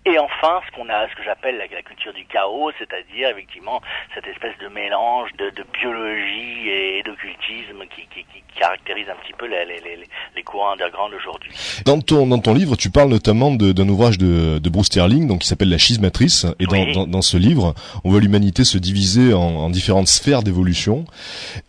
[0.06, 3.82] Et enfin, ce qu'on a, ce que j'appelle la, la culture du chaos, c'est-à-dire effectivement
[4.14, 9.34] cette espèce de mélange de, de biologie et d'occultisme qui, qui, qui caractérise un petit
[9.34, 11.52] peu les, les, les, les courants underground aujourd'hui.
[11.84, 15.40] Dans ton dans ton livre, tu parles notamment d'un ouvrage de, de Bruce Sterling, donc
[15.40, 16.46] qui s'appelle La schismatrice.
[16.60, 16.92] Et dans, Oui.
[16.94, 17.74] dans, dans ce livre,
[18.04, 21.04] on voit l'humanité se diviser en, en différentes sphères d'évolution.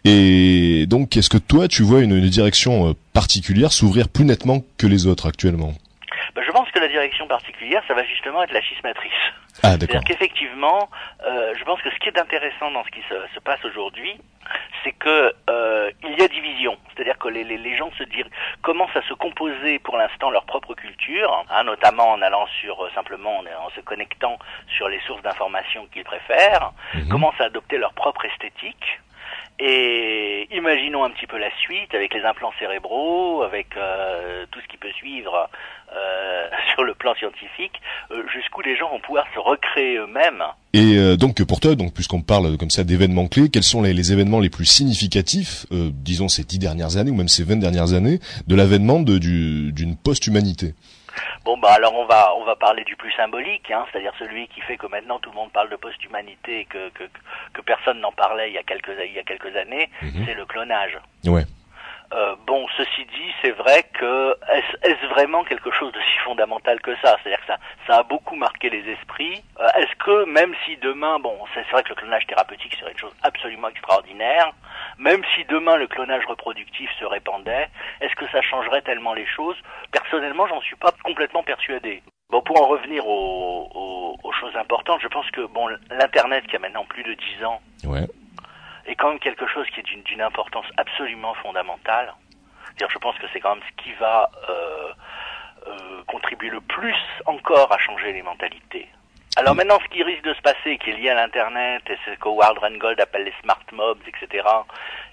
[0.06, 4.60] Et donc, est-ce que toi, tu vois une, une direction euh, particulière s'ouvrir plus nettement
[4.78, 5.74] que les autres actuellement?
[6.36, 9.12] Ben, je pense que la direction particulière, ça va justement être la schismatrice.
[9.62, 9.72] Ah.
[9.78, 10.90] C'est-à-dire qu'effectivement,
[11.28, 14.14] euh, je pense que ce qui est intéressant dans ce qui se, se passe aujourd'hui,
[14.84, 16.76] c'est que euh, il y a division.
[16.96, 18.26] C'est-à-dire que les, les, les gens se dire,
[18.62, 22.90] commencent à se composer pour l'instant leur propre culture, hein, notamment en allant sur euh,
[22.96, 24.38] simplement en, en se connectant
[24.76, 27.10] sur les sources d'informations qu'ils préfèrent, Mhm.
[27.10, 28.86] commencent à adopter leur propre esthétique.
[29.66, 34.68] Et imaginons un petit peu la suite avec les implants cérébraux, avec euh, tout ce
[34.68, 35.50] qui peut suivre
[35.96, 37.80] euh, sur le plan scientifique,
[38.12, 40.44] euh, jusqu'où les gens vont pouvoir se recréer eux-mêmes.
[40.74, 44.12] Et donc pour toi, donc puisqu'on parle comme ça d'événements clés, quels sont les, les
[44.12, 48.20] événements les plus significatifs, disons ces dix dernières années ou même ces vingt dernières années,
[48.48, 50.74] de l'avènement d'une post-humanité?
[51.46, 54.62] Bon bah alors on va on va parler du plus symbolique, hein, c'est-à-dire celui qui
[54.62, 57.04] fait que maintenant tout le monde parle de post-humanité et que, que
[57.54, 60.26] que personne n'en parlait il y a quelques il y a quelques années, Mhm.
[60.26, 60.98] c'est le clonage.
[61.26, 61.44] Ouais.
[62.14, 66.80] Euh, bon, ceci dit, c'est vrai que est-ce est-ce vraiment quelque chose de si fondamental
[66.82, 67.18] que ça?
[67.24, 69.44] C'est-à-dire que ça, ça a beaucoup marqué les esprits.
[69.60, 72.92] Euh, est-ce que même si demain, bon, c'est c'est vrai que le clonage thérapeutique serait
[72.92, 74.52] une chose absolument extraordinaire,
[75.00, 77.68] même si demain le clonage reproductif se répandait,
[78.02, 79.58] est-ce que ça changerait tellement les choses?
[79.92, 82.04] Personnellement, j'en suis pas complètement persuadé.
[82.30, 86.56] Bon, pour en revenir aux, aux- aux choses importantes, je pense que bon, l'internet qui
[86.56, 88.08] a maintenant plus de 10 ans Ouais.
[88.86, 92.14] Est quand même quelque chose qui est d'une importance absolument fondamentale.
[92.80, 94.94] Je pense que c'est quand même ce qui va euh,
[95.68, 98.88] euh, contribuer le plus encore à changer les mentalités.
[99.36, 102.14] Alors maintenant, ce qui risque de se passer, qui est lié à l'Internet, et c'est
[102.14, 104.46] ce que Howard Rheingold appelle les smart mobs, etc.,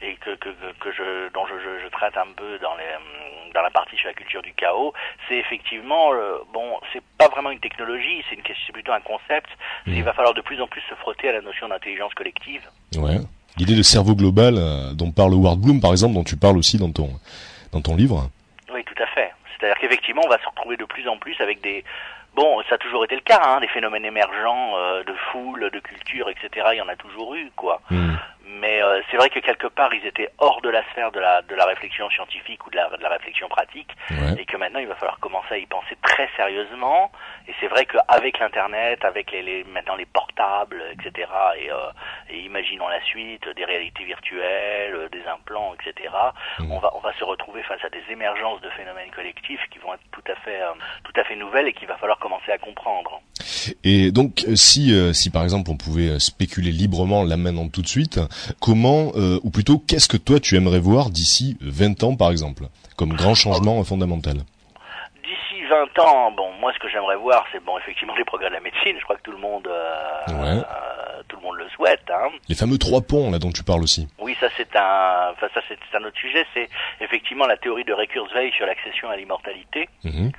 [0.03, 3.53] et que, que, que, je, dont je, je, je traite un peu dans, les, hum,
[3.55, 4.93] dans la partie sur la culture du chaos,
[5.29, 9.49] c'est effectivement, euh, bon, c'est pas vraiment une technologie, c'est une question, plutôt un concept.
[9.87, 9.95] Mhm.
[9.95, 12.69] Il va falloir de plus en plus se frotter à la notion d'intelligence collective.
[12.97, 13.17] Ouais.
[13.61, 16.79] L'idée de cerveau global euh, dont parle Howard Bloom, par exemple, dont tu parles aussi
[16.79, 17.11] dans ton
[17.73, 18.31] dans ton livre.
[18.73, 19.33] Oui, tout à fait.
[19.53, 21.85] C'est-à-dire qu'effectivement, on va se retrouver de plus en plus avec des...
[22.35, 25.79] Bon, ça a toujours été le cas, hein, des phénomènes émergents euh, de foule, de
[25.81, 26.68] culture, etc.
[26.73, 27.83] Il y en a toujours eu, quoi.
[27.90, 28.14] Hmm.
[28.53, 31.43] Mais euh, c'est vrai que quelque part, ils étaient hors de la sphère de la,
[31.43, 34.41] de la réflexion scientifique ou de la, de la réflexion pratique, Ouais.
[34.41, 37.13] et que maintenant, il va falloir commencer à y penser très sérieusement.
[37.49, 41.77] Et c'est vrai qu'avec l'Internet, avec les, les, maintenant les portables, etc., et, euh,
[42.29, 46.11] et imaginons la suite, des réalités virtuelles, euh, des implants, etc.,
[46.59, 46.73] Mhm.
[46.73, 49.95] on, va, on va se retrouver face à des émergences de phénomènes collectifs qui vont
[49.95, 50.73] être tout à fait, euh,
[51.05, 53.21] tout à fait nouvelles et qu'il va falloir commencer à comprendre.
[53.85, 57.69] Et donc, euh, si euh, si par exemple on pouvait euh, spéculer librement là maintenant
[57.69, 58.21] tout de suite,
[58.61, 62.65] comment euh, ou plutôt qu'est-ce que toi tu aimerais voir d'ici 20 ans par exemple,
[62.97, 64.39] comme grand changement fondamental?
[65.23, 68.55] D'ici 20 ans, bon, moi ce que j'aimerais voir, c'est bon, effectivement les progrès de
[68.55, 68.97] la médecine.
[68.99, 70.59] Je crois que tout le monde, euh, Ouais.
[70.59, 72.03] euh, tout le monde le souhaite.
[72.11, 72.29] Hein.
[72.49, 74.09] Les fameux trois ponts là dont tu parles aussi.
[74.19, 76.45] Oui, ça c'est un, enfin ça c'est un autre sujet.
[76.55, 76.69] C'est
[77.01, 79.89] effectivement la théorie de Ray Kurzweil sur l'accession à l'immortalité.
[80.05, 80.33] Mhm.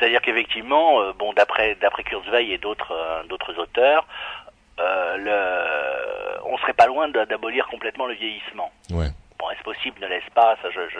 [0.00, 4.06] C'est-à-dire qu'effectivement, euh, bon, d'après d'après Kurzweil et d'autres euh, d'autres auteurs,
[4.80, 8.72] euh, le, on serait pas loin d'abolir complètement le vieillissement.
[8.90, 9.08] Ouais.
[9.38, 10.98] Bon, est-ce possible, ne laisse pas, ça je, je,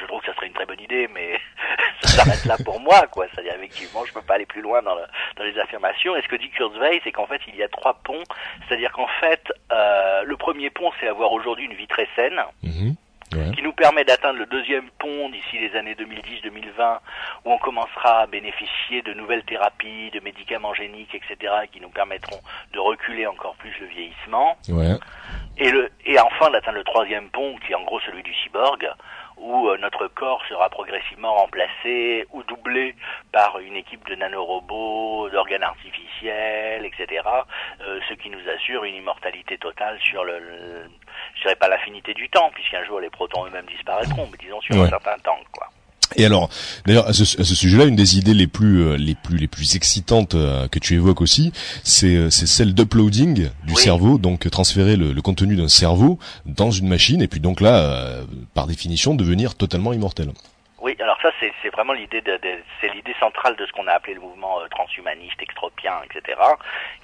[0.00, 1.38] je trouve que ça serait une très bonne idée, mais
[2.02, 3.26] ça s'arrête là pour moi, quoi.
[3.32, 5.06] C'est-à-dire, effectivement, je peux pas aller plus loin dans, le-
[5.36, 6.14] dans les affirmations.
[6.16, 8.22] Et ce que dit Kurzweil, c'est qu'en fait, il y a trois ponts.
[8.68, 12.94] C'est-à-dire qu'en fait, le premier pont, c'est avoir aujourd'hui une vie très saine, Mhm.
[13.34, 13.50] Ouais.
[13.54, 16.98] qui nous permet d'atteindre le deuxième pont d'ici les années 2010-2020,
[17.44, 22.40] où on commencera à bénéficier de nouvelles thérapies, de médicaments géniques, etc., qui nous permettront
[22.72, 24.56] de reculer encore plus le vieillissement.
[24.68, 24.96] Ouais.
[25.58, 28.88] Et, le, et enfin d'atteindre le troisième pont, qui est en gros celui du cyborg,
[29.36, 32.94] où euh, notre corps sera progressivement remplacé ou doublé
[33.32, 37.22] par une équipe de nanorobots, d'organes artificiels, etc.,
[37.80, 40.90] euh, ce qui nous assure une immortalité totale sur le, le-
[41.36, 44.74] je dirais pas l'infinité du temps, puisqu'un jour les protons eux-mêmes disparaîtront, mais disons sur
[44.76, 44.86] Ouais.
[44.86, 45.68] un certain temps, quoi.
[46.16, 46.48] Et alors,
[46.86, 49.48] d'ailleurs, à ce, à ce sujet-là, une des idées les plus, euh, les plus, les
[49.48, 51.50] plus excitantes euh, que tu évoques aussi,
[51.82, 53.34] c'est, euh, c'est celle d'uploading
[53.64, 53.76] du Oui.
[53.76, 58.20] cerveau, donc transférer le, le contenu d'un cerveau dans une machine, et puis donc là,
[58.52, 60.30] par définition, devenir totalement immortel.
[60.84, 63.92] Oui, alors ça c'est vraiment l'idée de, de- c'est l'idée centrale de ce qu'on a
[63.92, 66.38] appelé le mouvement euh, transhumaniste, extropien, etc.,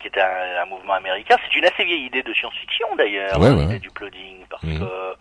[0.03, 1.37] qui est un, un mouvement américain.
[1.43, 3.79] C'est une assez vieille idée de science-fiction d'ailleurs, Ouais, ouais.
[3.79, 4.81] du plotting, parce Mhm.
[4.81, 5.17] que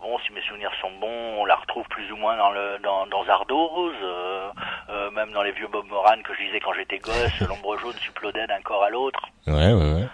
[0.00, 3.06] bon, si mes souvenirs sont bons, on la retrouve plus ou moins dans le dans,
[3.06, 4.48] dans Zardoz, euh,
[4.88, 7.98] euh, même dans les vieux Bob Moran que je lisais quand j'étais gosse, l'ombre jaune
[7.98, 9.20] supplodait d'un corps à l'autre.
[9.46, 10.08] Ouais, ouais, ouais.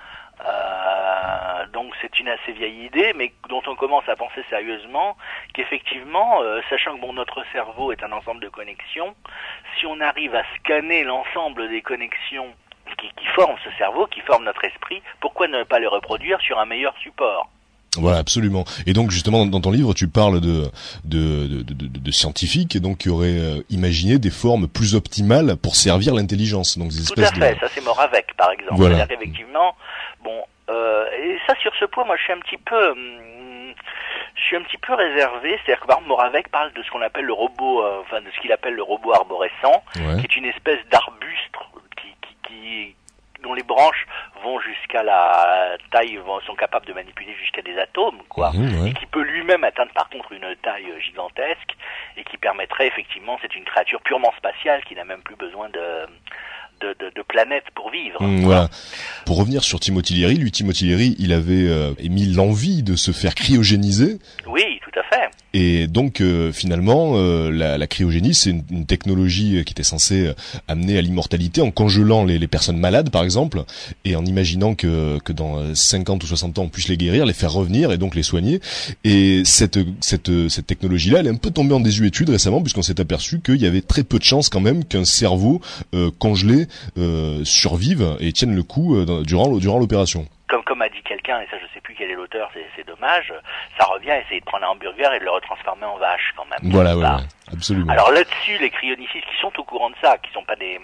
[0.44, 5.16] Euh, donc c'est une assez vieille idée, mais dont on commence à penser sérieusement
[5.54, 9.14] qu'effectivement, euh, sachant que bon, notre cerveau est un ensemble de connexions,
[9.78, 12.48] si on arrive à scanner l'ensemble des connexions
[13.00, 16.58] qui, qui forment ce cerveau, qui forment notre esprit, pourquoi ne pas les reproduire sur
[16.58, 17.48] un meilleur support?
[17.98, 18.64] Voilà, absolument.
[18.86, 20.64] Et donc justement dans ton livre, tu parles de
[21.04, 24.94] de, de, de, de- de scientifiques et donc qui auraient euh, imaginé des formes plus
[24.94, 26.76] optimales pour servir l'intelligence.
[26.76, 28.74] Donc des Tout à espèces fait, ça c'est Moravec par exemple.
[28.76, 28.96] Voilà.
[28.96, 29.74] C'est-à-dire qu'effectivement,
[30.20, 33.74] bon, euh, et ça sur ce point, moi je suis un petit peu, hum,
[34.34, 35.58] je suis un petit peu réservé.
[35.64, 38.30] C'est-à-dire que par exemple, Moravec parle de ce qu'on appelle le robot, euh, enfin de
[38.30, 40.16] ce qu'il appelle le robot arborescent, ouais.
[40.18, 41.54] qui est une espèce d'arbuste
[41.96, 42.96] qui, qui, qui-
[43.42, 44.06] dont les branches
[44.42, 48.50] vont jusqu'à la taille, vont- sont capables de manipuler jusqu'à des atomes, quoi.
[48.50, 48.90] Ouais.
[48.90, 51.76] Et qui peut lui-même atteindre par contre une taille euh, gigantesque
[52.16, 56.06] et qui permettrait effectivement, c'est une créature purement spatiale qui n'a même plus besoin de,
[56.80, 58.22] de, de, de planète pour vivre.
[58.22, 58.68] Mm, voilà.
[59.24, 63.10] Pour revenir sur Timothy Leary, lui Timothy Leary, il avait euh, émis l'envie de se
[63.10, 64.75] faire cryogéniser Oui.
[65.56, 69.82] Et donc euh, finalement euh, la, la cryogénie c'est une, une technologie euh, qui était
[69.82, 70.34] censée euh,
[70.68, 73.62] amener à l'immortalité en congelant les, les personnes malades par exemple
[74.04, 77.24] et en imaginant que, que dans euh, 50 ou 60 ans on puisse les guérir,
[77.24, 78.60] les faire revenir et donc les soigner
[79.04, 82.82] et cette, cette, cette technologie là elle est un peu tombée en désuétude récemment puisqu'on
[82.82, 85.62] s'est aperçu qu'il y avait très peu de chances quand même qu'un cerveau
[85.94, 86.66] euh, congelé
[86.98, 90.26] euh, survive et tienne le coup euh, durant, durant l'opération.
[91.26, 93.32] Quelqu'un, et ça je sais plus quel est l'auteur, c'est, dommage,
[93.78, 96.44] ça revient à essayer de prendre un hamburger et de le retransformer en vache quand
[96.46, 96.58] même.
[96.72, 97.92] Voilà, ouais, ouais, absolument.
[97.92, 100.80] Alors là-dessus, les cryonicistes qui sont au courant de ça, qui sont pas des,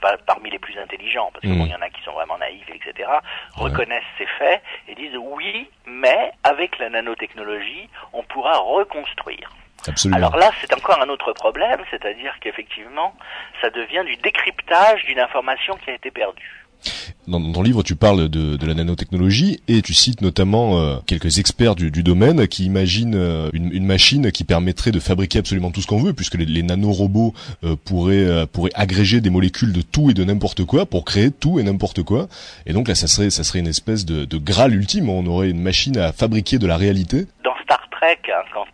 [0.00, 1.58] pas parmi les plus intelligents, parce que Mhm.
[1.58, 3.08] bon, il y en a qui sont vraiment naïfs, etc.,
[3.56, 9.50] reconnaissent ces faits et disent oui, mais avec la nanotechnologie, on pourra reconstruire.
[9.86, 10.16] absolument.
[10.18, 13.14] Alors là, c'est encore un autre problème, c'est-à-dire qu'effectivement,
[13.60, 16.57] ça devient du décryptage d'une information qui a été perdue.
[17.26, 21.38] Dans, ton livre, tu parles de, de la nanotechnologie et tu cites notamment euh, quelques
[21.38, 25.70] experts du, du domaine qui imaginent euh, une, une machine qui permettrait de fabriquer absolument
[25.70, 29.72] tout ce qu'on veut, puisque les, les nanorobots euh, pourraient, euh, pourraient agréger des molécules
[29.72, 32.28] de tout et de n'importe quoi pour créer tout et n'importe quoi.
[32.64, 35.10] Et donc là, ça serait, ça serait une espèce de, de graal ultime.
[35.10, 37.26] On aurait une machine à fabriquer de la réalité.
[37.44, 38.64] Dans Star Trek, hein, quand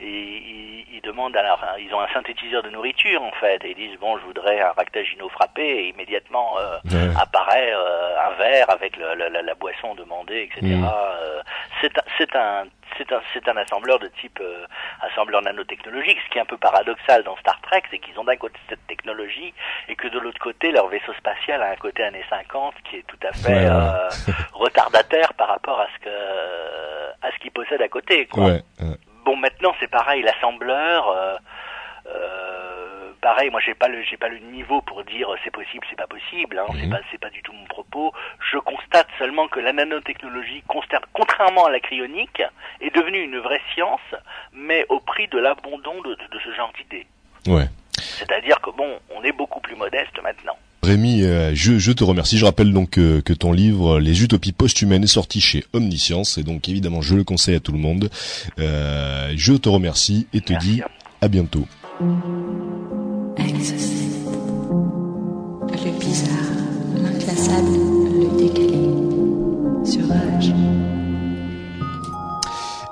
[0.00, 3.74] euh, ils, ils- demandent, hein, ils ont un synthétiseur de nourriture en fait, et ils
[3.76, 7.08] disent bon, je voudrais un ractagino frappé, et immédiatement euh, Ouais.
[7.20, 10.60] apparaît euh, un verre avec le- le- la, la boisson demandée, etc.
[10.76, 10.84] Mm.
[10.84, 11.42] Euh,
[11.80, 12.64] c'est un, c'est un,
[12.98, 14.66] c'est un, c'est un assembleur de type euh,
[15.00, 16.18] assembleur nanotechnologique.
[16.26, 18.86] Ce qui est un peu paradoxal dans Star Trek, c'est qu'ils ont d'un côté cette
[18.86, 19.54] technologie
[19.88, 23.06] et que de l'autre côté, leur vaisseau spatial a un côté années 50 qui est
[23.06, 23.66] tout à fait ouais.
[23.70, 24.08] euh,
[24.52, 26.10] retardataire par rapport à ce que
[27.22, 28.26] à ce qu'ils possèdent à côté.
[28.26, 28.44] Quoi.
[28.44, 28.62] Ouais.
[28.80, 28.96] ouais.
[29.40, 31.08] Maintenant c'est pareil, l'assembleur.
[31.08, 31.36] Euh,
[32.06, 35.86] euh, pareil, moi j'ai pas le j'ai pas le niveau pour dire euh, c'est possible,
[35.90, 36.58] c'est pas possible.
[36.58, 36.90] Hein, C'est Mhm.
[36.90, 38.12] pas c'est pas du tout mon propos.
[38.50, 40.62] Je constate seulement que la nanotechnologie,
[41.14, 42.42] contrairement à la cryonique,
[42.80, 44.00] est devenue une vraie science,
[44.52, 47.06] mais au prix de l'abandon de, de, de ce genre d'idées.
[47.46, 47.66] Ouais.
[47.98, 50.56] C'est-à-dire que bon, on est beaucoup plus modeste maintenant.
[50.82, 52.38] Rémi, euh, je, te remercie.
[52.38, 56.42] Je rappelle donc que, que ton livre Les Utopies posthumaines est sorti chez Omniscience et
[56.42, 58.10] donc évidemment je le conseille à tout le monde.
[58.58, 60.80] Euh, je te remercie et te dis
[61.20, 61.66] à bientôt.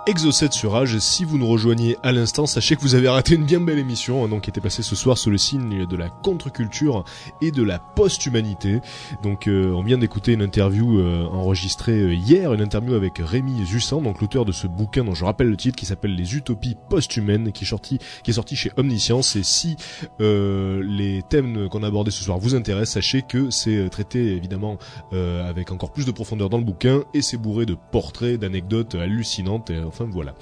[0.09, 3.44] Exo7 sur Rage, si vous nous rejoignez à l'instant, sachez que vous avez raté une
[3.44, 6.09] bien belle émission, hein, donc qui était passée ce soir sous le signe de la
[6.09, 7.05] contre-culture
[7.42, 8.81] et de la post-humanité.
[9.23, 13.66] Donc euh, on vient d'écouter une interview euh, enregistrée euh, hier, une interview avec Rémi
[13.66, 16.79] Jussan, donc l'auteur de ce bouquin dont je rappelle le titre qui s'appelle Les Utopies
[16.88, 19.37] post-humaines, qui est sorti, qui est sorti chez Omniscience.
[19.37, 19.77] Et si
[20.21, 24.79] les thèmes qu'on a abordés ce soir vous intéressent, sachez que c'est traité évidemment
[25.12, 29.71] avec encore plus de profondeur dans le bouquin et c'est bourré de portraits, d'anecdotes hallucinantes.
[29.98, 30.34] Enfin voilà.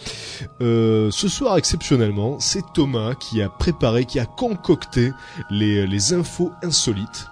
[0.60, 5.12] Euh, ce soir exceptionnellement, c'est Thomas qui a préparé, qui a concocté
[5.50, 7.28] les, les infos insolites.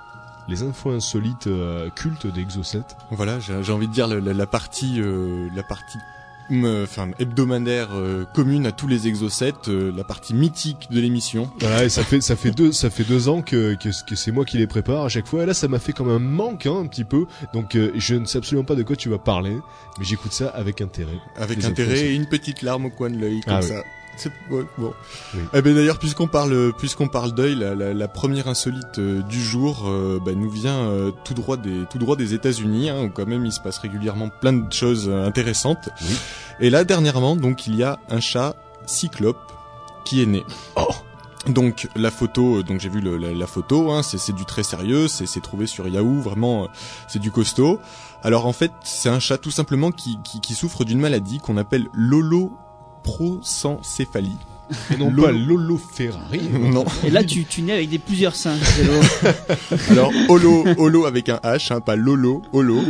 [0.48, 2.82] Les infos insolites euh, cultes d'Exo7.
[3.10, 6.00] Voilà, j'ai envie de dire la, partie, euh, la partie, euh,
[6.50, 11.50] enfin hebdomadaire euh, commune à tous les exocets, euh, la partie mythique de l'émission.
[11.60, 14.32] Voilà, et ça fait ça fait deux ça fait deux ans que que, que c'est
[14.32, 15.42] moi qui les prépare à chaque fois.
[15.42, 17.26] Et là, ça m'a fait comme un manque hein, un petit peu.
[17.52, 19.56] Donc euh, je ne sais absolument pas de quoi tu vas parler,
[19.98, 21.18] mais j'écoute ça avec intérêt.
[21.36, 23.68] Avec Les intérêt et une petite larme au coin de l'œil, comme Ah oui.
[23.68, 23.82] ça.
[24.50, 24.92] Ouais, bon.
[25.34, 25.40] Oui.
[25.52, 29.42] Eh ben d'ailleurs, puisqu'on parle, puisqu'on parle deuil, la, la, la première insolite euh, du
[29.42, 33.10] jour euh, bah, nous vient euh, tout droit des, tout droit des États-Unis, hein, où
[33.10, 35.88] quand même il se passe régulièrement plein de choses intéressantes.
[36.02, 36.16] Oui.
[36.60, 38.54] Et là, dernièrement, donc il y a un chat
[38.86, 39.52] cyclope
[40.04, 40.44] qui est né.
[40.76, 40.86] Oh.
[41.46, 44.62] Donc la photo, donc j'ai vu le- la, la photo, hein, c'est c'est du très
[44.62, 46.68] sérieux, c'est c'est trouvé sur Yahoo, vraiment,
[47.06, 47.80] c'est du costaud.
[48.22, 51.58] Alors en fait, c'est un chat tout simplement qui, qui, qui souffre d'une maladie qu'on
[51.58, 51.86] appelle
[53.04, 54.36] l'holoprosencéphalie.
[54.94, 55.22] Et non Lolo.
[55.24, 56.40] pas Lolo Ferrari.
[56.52, 56.86] non.
[57.04, 58.56] Et là, tu, tu nais avec des plusieurs seins.
[59.90, 62.80] Alors holo, holo avec un H, hein, pas lolo, holo.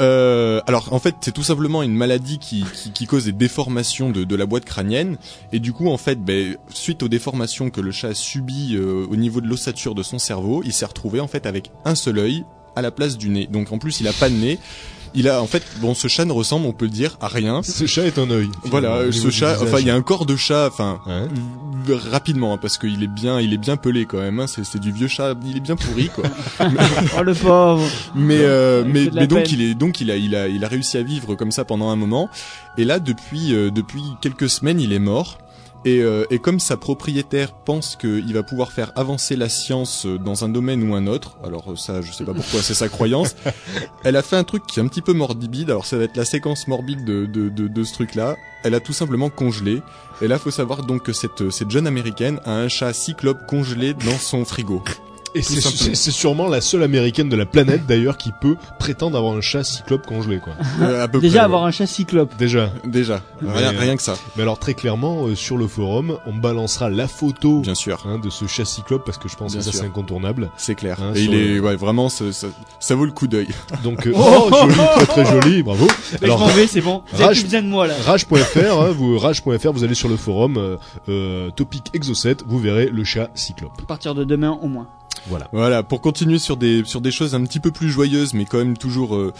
[0.00, 4.10] Euh, alors en fait c'est tout simplement une maladie qui, qui, qui cause des déformations
[4.10, 5.16] de, de la boîte crânienne
[5.52, 9.06] et du coup en fait ben, suite aux déformations que le chat a subies euh,
[9.10, 12.18] au niveau de l'ossature de son cerveau, il s'est retrouvé en fait avec un seul
[12.18, 12.44] œil
[12.76, 13.46] à la place du nez.
[13.46, 14.58] Donc en plus il a pas de nez.
[15.14, 17.62] Il a en fait bon ce chat ne ressemble on peut le dire à rien.
[17.62, 18.50] Ce chat est un œil.
[18.64, 19.68] Voilà, ce chat, visage.
[19.68, 21.00] enfin il y a un corps de chat, enfin
[21.86, 24.40] v- rapidement hein, parce qu'il est bien, il est bien pelé quand même.
[24.40, 26.24] Hein, c'est c'est du vieux chat, il est bien pourri quoi.
[27.18, 27.86] Oh le pauvre.
[28.14, 30.96] mais euh, mais, mais donc il est donc il a il a il a réussi
[30.98, 32.28] à vivre comme ça pendant un moment
[32.76, 35.38] et là depuis euh, depuis quelques semaines il est mort
[35.84, 40.18] et, euh, et comme sa propriétaire pense qu'il va pouvoir faire avancer la science euh,
[40.18, 42.88] dans un domaine ou un autre, alors euh, ça je sais pas pourquoi c'est sa
[42.88, 43.36] croyance,
[44.04, 46.16] elle a fait un truc qui est un petit peu morbide, alors ça va être
[46.16, 49.82] la séquence morbide de, de, de, de ce truc là, elle a tout simplement congelé,
[50.22, 53.94] et là faut savoir donc que cette, cette jeune américaine a un chat cyclope congelé
[53.94, 54.82] dans son frigo.
[55.34, 55.76] Et c'est simplement.
[55.84, 59.40] c'est- c'est sûrement la seule américaine de la planète d'ailleurs qui peut prétendre avoir un
[59.40, 60.52] chat cyclope congelé quoi.
[60.80, 61.68] Euh, à peu Déjà près, avoir ouais.
[61.68, 62.36] un chat cyclope.
[62.36, 62.70] Déjà.
[62.84, 66.34] Déjà, rien, Mais, rien que ça, Mais alors très clairement euh, sur le forum, on
[66.34, 68.02] balancera la photo bien sûr.
[68.06, 70.50] hein, de ce chat cyclope parce que je pense Bien que ça c'est incontournable.
[70.56, 70.98] C'est clair.
[71.02, 72.46] Hein, et il est, ouais, vraiment, ça, ça,
[72.80, 73.48] ça vaut le coup d'œil.
[73.84, 75.86] Donc euh, oh, joli, très très joli, bravo.
[76.20, 77.02] Mais je m'en vais, c'est bon.
[77.10, 77.94] Vous avez Rage- plus besoin de moi là.
[78.04, 80.76] Rage.fr, hein, vous rage.fr, vous allez sur le forum euh,
[81.08, 83.72] euh, topic Exo7, vous verrez le chat cyclope.
[83.82, 84.86] À partir de demain au moins.
[85.26, 85.48] Voilà.
[85.52, 88.58] Voilà, pour continuer sur des sur des choses un petit peu plus joyeuses, mais quand
[88.58, 89.32] même toujours euh,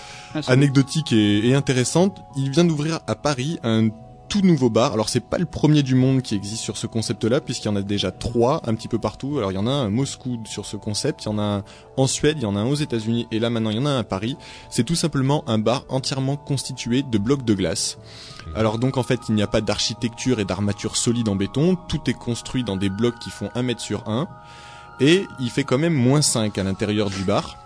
[0.47, 3.89] anecdotiques et, et intéressantes, il vient d'ouvrir à Paris un
[4.35, 4.93] tout nouveau bar.
[4.93, 7.77] Alors c'est pas le premier du monde qui existe sur ce concept-là, puisqu'il y en
[7.77, 9.39] a déjà trois un petit peu partout.
[9.39, 11.43] Alors il y en a un à Moscou sur ce concept, il y en a
[11.43, 11.65] un
[11.97, 13.87] en Suède, il y en a un aux États-Unis, et là maintenant il y en
[13.87, 14.37] a un à Paris.
[14.71, 17.99] C'est tout simplement un bar entièrement constitué de blocs de glace.
[18.57, 22.01] Alors donc en fait il n'y a pas d'architecture et d'armature solide en béton, tout
[22.09, 24.29] est construit dans des blocs qui font 1 mètre sur 1
[25.01, 27.57] et il fait quand même moins 5 à l'intérieur du bar,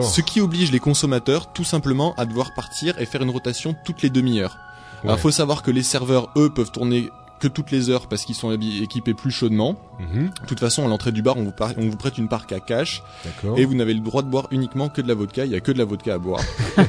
[0.00, 4.02] ce qui oblige les consommateurs tout simplement à devoir partir et faire une rotation toutes
[4.02, 4.58] les demi-heures.
[5.02, 5.20] Alors Ouais.
[5.22, 8.50] faut savoir que les serveurs eux peuvent tourner que toutes les heures parce qu'ils sont
[8.52, 9.76] équipés plus chaudement.
[10.00, 12.28] Mhm, De toute façon, à l'entrée du bar, on vous, par- on vous prête une
[12.28, 13.02] parc à cash
[13.56, 15.44] et vous n'avez le droit de boire uniquement que de la vodka.
[15.44, 16.40] Il y a que de la vodka à boire.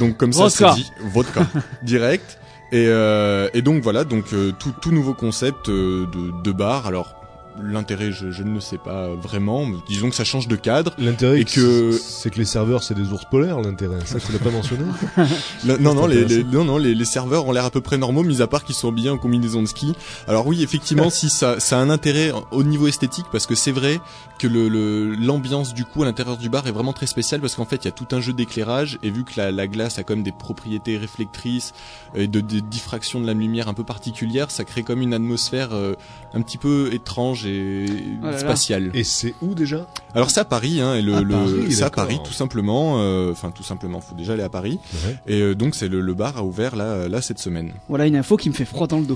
[0.00, 1.46] donc comme ça, c'est dit vodka
[1.84, 2.38] direct.
[2.72, 6.86] Et, euh, et donc voilà, donc euh, tout, tout nouveau concept euh, de, de bar.
[6.88, 7.14] Alors
[7.62, 9.64] l'intérêt, je, je ne le sais pas vraiment.
[9.66, 10.92] mais Disons que ça change de cadre.
[10.98, 13.98] L'intérêt et que c'est que les serveurs c'est des ours polaires l'intérêt.
[14.04, 14.84] Ça tu l'as pas mentionné
[15.64, 18.22] non, non, les, les- non, non, les, les serveurs ont l'air à peu près normaux,
[18.22, 19.94] mis à part qu'ils sont habillés en combinaison de ski.
[20.28, 23.72] Alors oui, effectivement, si ça, ça a un intérêt au niveau esthétique, parce que c'est
[23.72, 24.00] vrai
[24.38, 27.54] que le le- l'ambiance du coup à l'intérieur du bar est vraiment très spéciale, parce
[27.54, 29.98] qu'en fait, il y a tout un jeu d'éclairage, et vu que la, la glace
[29.98, 31.72] a quand même des propriétés réflectrices
[32.14, 35.68] et de, de diffraction de la lumière un peu particulière, ça crée comme une atmosphère
[35.72, 35.94] euh,
[36.34, 37.86] un petit peu étrange et
[38.22, 38.90] Oh spatiale.
[38.94, 39.86] Et c'est où déjà?
[40.14, 41.90] Alors c'est à Paris, hein, et le, À le- Paris, c'est à.
[41.90, 42.96] Paris tout simplement.
[42.98, 44.78] euh, Enfin tout simplement, faut déjà aller à Paris.
[45.06, 45.16] Ouais.
[45.26, 47.72] Et euh, donc c'est le, le bar a ouvert là, là cette semaine.
[47.88, 49.14] Voilà une info qui me fait froid dans le dos.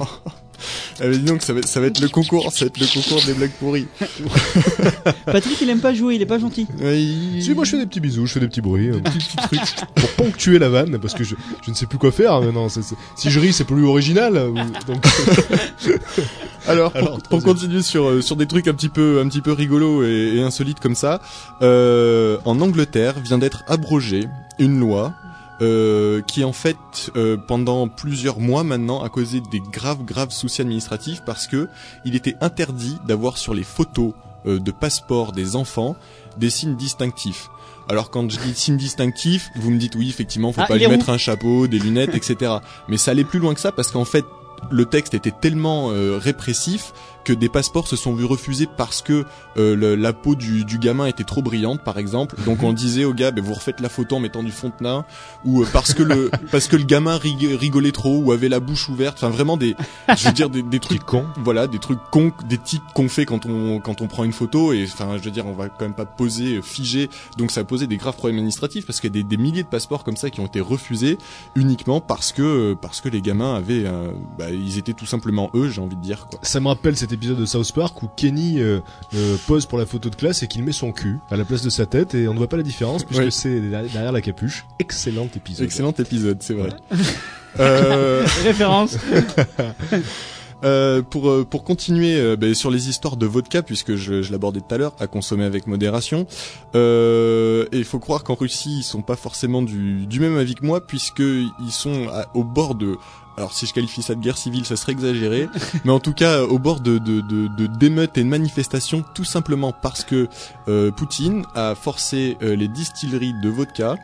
[0.00, 0.06] Ah,
[1.00, 3.22] mais dis donc ça va, ça va être le concours, ça va être le concours
[3.24, 3.86] des blagues pourries.
[5.26, 6.66] Patrick il aime pas jouer, il est pas gentil.
[6.80, 7.38] Oui.
[7.42, 9.36] Si moi je fais des petits bisous, je fais des petits bruits, un petit, petit
[9.36, 9.60] truc
[9.94, 11.34] pour ponctuer la vanne parce que je,
[11.64, 12.68] je ne sais plus quoi faire maintenant.
[12.68, 14.34] c'est- c'est- si je ris c'est plus original.
[14.86, 15.04] Donc
[16.68, 17.54] Alors, pour, Alors, troisième.
[17.54, 20.42] continuer sur euh, sur des trucs un petit peu un petit peu rigolos et, et
[20.42, 21.20] insolites comme ça,
[21.62, 25.12] euh, en Angleterre vient d'être abrogée une loi.
[25.60, 26.76] euh, qui en fait
[27.14, 31.68] euh, pendant plusieurs mois maintenant a causé des graves graves soucis administratifs parce que
[32.04, 34.12] il était interdit d'avoir sur les photos
[34.46, 35.94] euh, de passeport des enfants
[36.36, 37.48] des signes distinctifs.
[37.88, 40.88] Alors quand je dis signes distinctifs, vous me dites oui effectivement faut Ah, pas lui
[40.88, 42.54] mettre un chapeau, des lunettes, etc.
[42.88, 44.24] Mais ça allait plus loin que ça parce qu'en fait
[44.70, 46.92] le texte était tellement euh, répressif
[47.24, 49.24] que des passeports se sont vus refuser parce que
[49.56, 52.36] euh, le- la peau du, du gamin était trop brillante, par exemple.
[52.46, 54.72] Donc on disait au gars, ben, vous refaites la photo en mettant du fond de
[55.44, 58.60] ou euh, parce que le parce que le gamin rig- rigolait trop ou avait la
[58.60, 59.16] bouche ouverte.
[59.18, 59.74] Enfin vraiment des,
[60.16, 61.24] je veux dire des, des trucs Truc con.
[61.38, 64.74] voilà des trucs cons des tics qu'on fait quand on quand on prend une photo
[64.74, 67.08] et enfin je veux dire on va quand même pas poser euh, figé
[67.38, 69.62] donc ça a posé des graves problèmes administratifs parce qu'il y a des, des milliers
[69.62, 71.16] de passeports comme ça qui ont été refusés
[71.54, 75.50] uniquement parce que euh, parce que les gamins avaient euh, bah, ils étaient tout simplement
[75.54, 78.08] eux j'ai envie de dire quoi Ça me rappelle cet épisode de South Park où
[78.16, 78.80] Kenny euh,
[79.14, 81.60] euh, pose pour la photo de classe et qu'il met son cul à la place
[81.60, 83.30] de sa tête et on ne voit pas la différence puisque Ouais.
[83.30, 84.64] c'est derrière derrière la capuche.
[84.78, 85.66] Excellent épisode.
[85.66, 86.70] excellent épisode c'est vrai
[87.60, 88.96] euh, Référence.
[90.64, 94.30] Euh, pour euh, pour continuer euh, ben, sur les histoires de vodka puisque je, je
[94.30, 96.24] l'abordais tout à l'heure à consommer avec modération
[96.76, 100.54] euh, et il faut croire qu'en Russie ils sont pas forcément du du même avis
[100.54, 102.96] que moi puisque ils sont à- au bord de
[103.36, 105.48] alors si je qualifie ça de guerre civile, ça serait exagéré,
[105.86, 109.24] mais en tout cas au bord de de de de- d'émeutes et de manifestations, tout
[109.24, 110.28] simplement parce que
[110.68, 113.96] euh, Poutine a forcé euh, les distilleries de vodka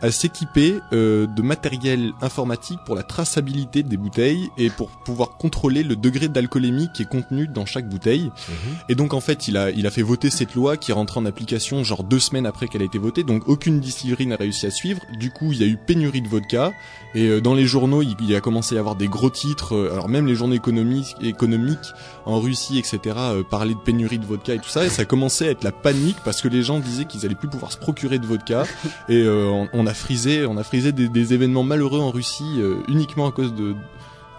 [0.00, 5.82] à s'équiper euh, de matériel informatique pour la traçabilité des bouteilles et pour pouvoir contrôler
[5.82, 8.30] le degré d'alcoolémie qui est contenu dans chaque bouteille.
[8.48, 8.76] Mhm.
[8.88, 11.20] Et donc en fait, il a il a fait voter cette loi qui est rentrée
[11.20, 13.24] en application genre deux semaines après qu'elle a été votée.
[13.24, 15.00] Donc aucune distillerie n'a réussi à suivre.
[15.18, 16.72] Du coup, il y a eu pénurie de vodka
[17.14, 19.74] et euh, dans les journaux, il, il a commencé à y avoir des gros titres.
[19.74, 21.92] euh, alors même les journaux économiques économiques
[22.26, 22.98] en Russie, etc.
[23.16, 24.84] euh, parlaient de pénurie de vodka et tout ça.
[24.84, 27.48] Et ça commençait à être la panique parce que les gens disaient qu'ils allaient plus
[27.48, 28.64] pouvoir se procurer de vodka.
[29.08, 32.56] Et euh, on, on a frisé, on a frisé des, des événements malheureux en Russie
[32.58, 33.74] euh, uniquement à cause de.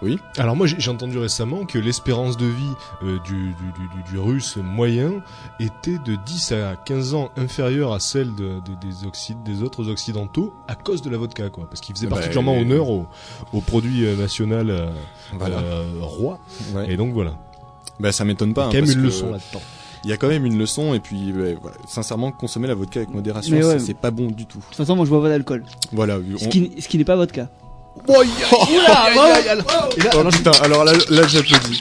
[0.02, 0.18] Oui.
[0.38, 2.72] Alors moi j'ai j'ai entendu récemment que l'espérance de vie
[3.02, 5.22] euh, du, du, du, du- du russe moyen
[5.58, 9.88] était de 10 à 15 ans inférieure à celle de, de- des, occid- des autres
[9.90, 13.06] occidentaux à cause de la vodka quoi parce qu'il faisait Bah, particulièrement honneur au,
[13.52, 14.90] au produit euh, national euh,
[15.38, 15.58] Voilà.
[15.58, 16.38] euh, roi
[16.74, 16.90] Ouais.
[16.92, 17.34] et donc voilà
[17.98, 18.70] Bah ça m'étonne pas.
[18.70, 19.62] il y a hein, quand même une que- leçon là-dedans.
[20.02, 23.00] Il y a quand même une leçon et puis ouais, voilà, sincèrement consommer la vodka
[23.00, 23.78] avec modération ouais.
[23.78, 24.56] c'est- pas bon du tout.
[24.60, 25.62] De toute façon, moi je bois pas d'alcool.
[25.92, 26.18] Voilà.
[26.38, 27.50] Ce qui, ce qui n'est pas vodka.
[28.08, 28.22] Oh,
[30.30, 31.80] putain, alors là, là j'applaudis.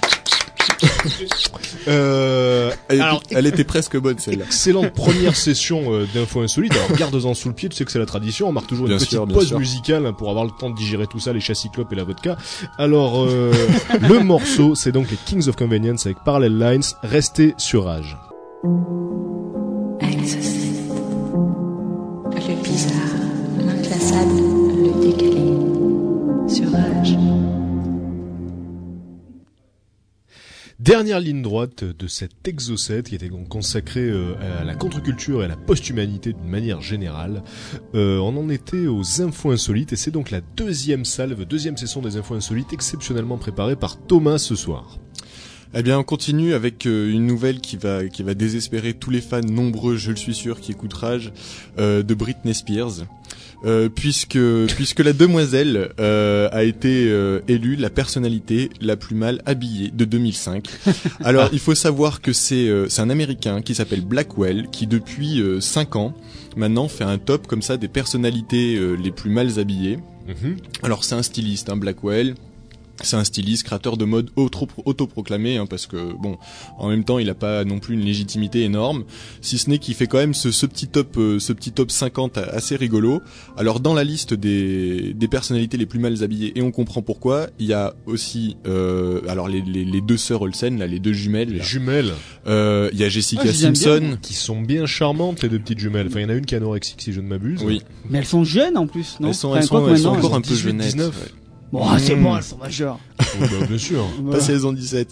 [1.88, 4.46] Euh, Elle, Alors, était- elle était presque bonne celle-là.
[4.46, 6.74] excellente première session euh, d'infos insolites.
[6.74, 8.48] Alors garde-en sous le pied, tu sais que c'est la tradition.
[8.50, 9.60] On marque toujours une Bien petite sûr, bien pause sûr.
[9.60, 12.38] musicale pour avoir le temps de digérer tout ça, les chats cyclopes et la vodka.
[12.78, 13.52] Alors euh,
[14.02, 16.84] le morceau, c'est donc les Kings of Convenience avec Parallel Lines.
[17.04, 18.18] Restez sur Rage.
[20.02, 20.60] Exocet.
[22.36, 22.94] Le bizarre,
[23.60, 24.49] l'inclassable.
[26.50, 27.16] Sur Rage.
[30.80, 35.46] Dernière ligne droite de cet exocet qui était donc consacré euh, à la contre-culture et
[35.46, 37.44] à la post-humanité d'une manière générale.
[37.94, 42.02] Euh, on en était aux infos insolites et c'est donc la deuxième salve, deuxième session
[42.02, 44.98] des infos insolites exceptionnellement préparée par Thomas ce soir.
[45.76, 49.22] Eh bien, on continue avec euh, une nouvelle qui va qui va désespérer tous les
[49.22, 51.32] fans nombreux, je le suis sûr, qui écoutent Rage,
[51.78, 53.06] euh, de Britney Spears.
[53.66, 59.42] Euh, puisque puisque la demoiselle euh, a été euh, élue la personnalité la plus mal
[59.46, 60.66] habillée de 2005.
[61.26, 65.44] Alors il faut savoir que c'est euh, c'est un américain qui s'appelle Blackwell qui depuis
[65.60, 66.14] 5 ans
[66.56, 70.00] maintenant fait un top comme ça des personnalités euh, les plus mal habillées.
[70.84, 72.36] Alors c'est un styliste, un Blackwell.
[73.02, 76.38] C'est un styliste, créateur de mode auto- autoproclamé, hein, parce que bon,
[76.78, 79.06] en même temps, il a pas non plus une légitimité énorme.
[79.42, 81.92] Si ce n'est qu'il fait quand même ce, ce petit top, euh, ce petit top
[81.92, 83.22] 50 assez rigolo.
[83.58, 87.48] Alors dans la liste des, des personnalités les plus mal habillées, et on comprend pourquoi,
[87.58, 91.14] il y a aussi, euh, alors les, les, les deux sœurs Olsen, là, les deux
[91.14, 91.50] jumelles.
[91.52, 91.64] Les là.
[91.64, 92.14] jumelles
[92.48, 94.18] Euh, Il y a Jessica Ah, bien, Simpson.
[94.22, 96.08] qui sont bien charmantes les deux petites jumelles.
[96.08, 97.62] Enfin, il y en a une qui est anorexique si je ne m'abuse.
[97.64, 100.10] Oui, Mais elles sont jeunes en plus, non elles sont, Enfin, elles sont, elles sont
[100.10, 100.86] encore un elles peu ont 18, jeunettes.
[100.96, 101.08] 19.
[101.22, 101.28] ouais.
[101.72, 102.24] Bon, ah, c'est Mm.
[102.24, 103.00] bon, elles sont majeures.
[103.20, 104.06] Oh, bah, bien sûr.
[104.32, 105.08] Pas 16 ans 17.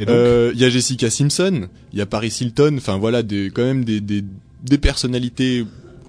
[0.00, 3.22] Et donc, Euh, Il y a Jessica Simpson, il y a Paris Hilton, enfin voilà,
[3.22, 4.24] des, quand même des, des,
[4.64, 5.64] des personnalités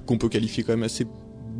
[0.07, 1.05] qu'on peut qualifier quand même assez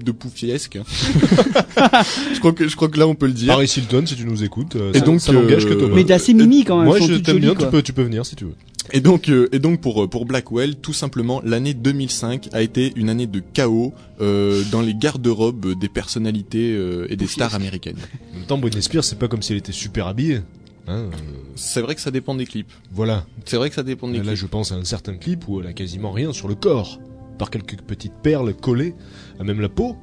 [0.04, 0.80] de poufiesques.
[2.34, 3.48] je crois que je crois que là on peut le dire.
[3.54, 5.96] Paris Hilton, si tu nous écoutes, euh, Et ça, donc, ça n'engage que euh, Thomas.
[5.96, 6.86] Mais d'assez mimi quand même.
[6.88, 8.56] Moi, je t'aime bien, tu peux, tu peux venir si tu veux.
[8.94, 13.10] Et donc euh, et donc pour pour Blackwell, tout simplement, l'année 2005 a été une
[13.10, 17.98] année de chaos euh, dans les garde-robes des personnalités euh, et des stars américaines.
[18.34, 20.42] En même temps, Britney Spears, c'est pas comme si elle était super habillée.
[20.88, 21.10] Hein, euh,
[21.56, 22.72] C'est vrai que ça dépend des clips.
[22.92, 23.26] voilà.
[23.46, 24.36] C'est vrai que ça dépend des Là, clips.
[24.36, 27.00] je pense à un certain clip où elle a quasiment rien sur le corps.
[27.38, 28.94] Par quelques petites perles collées
[29.40, 29.96] à même la peau.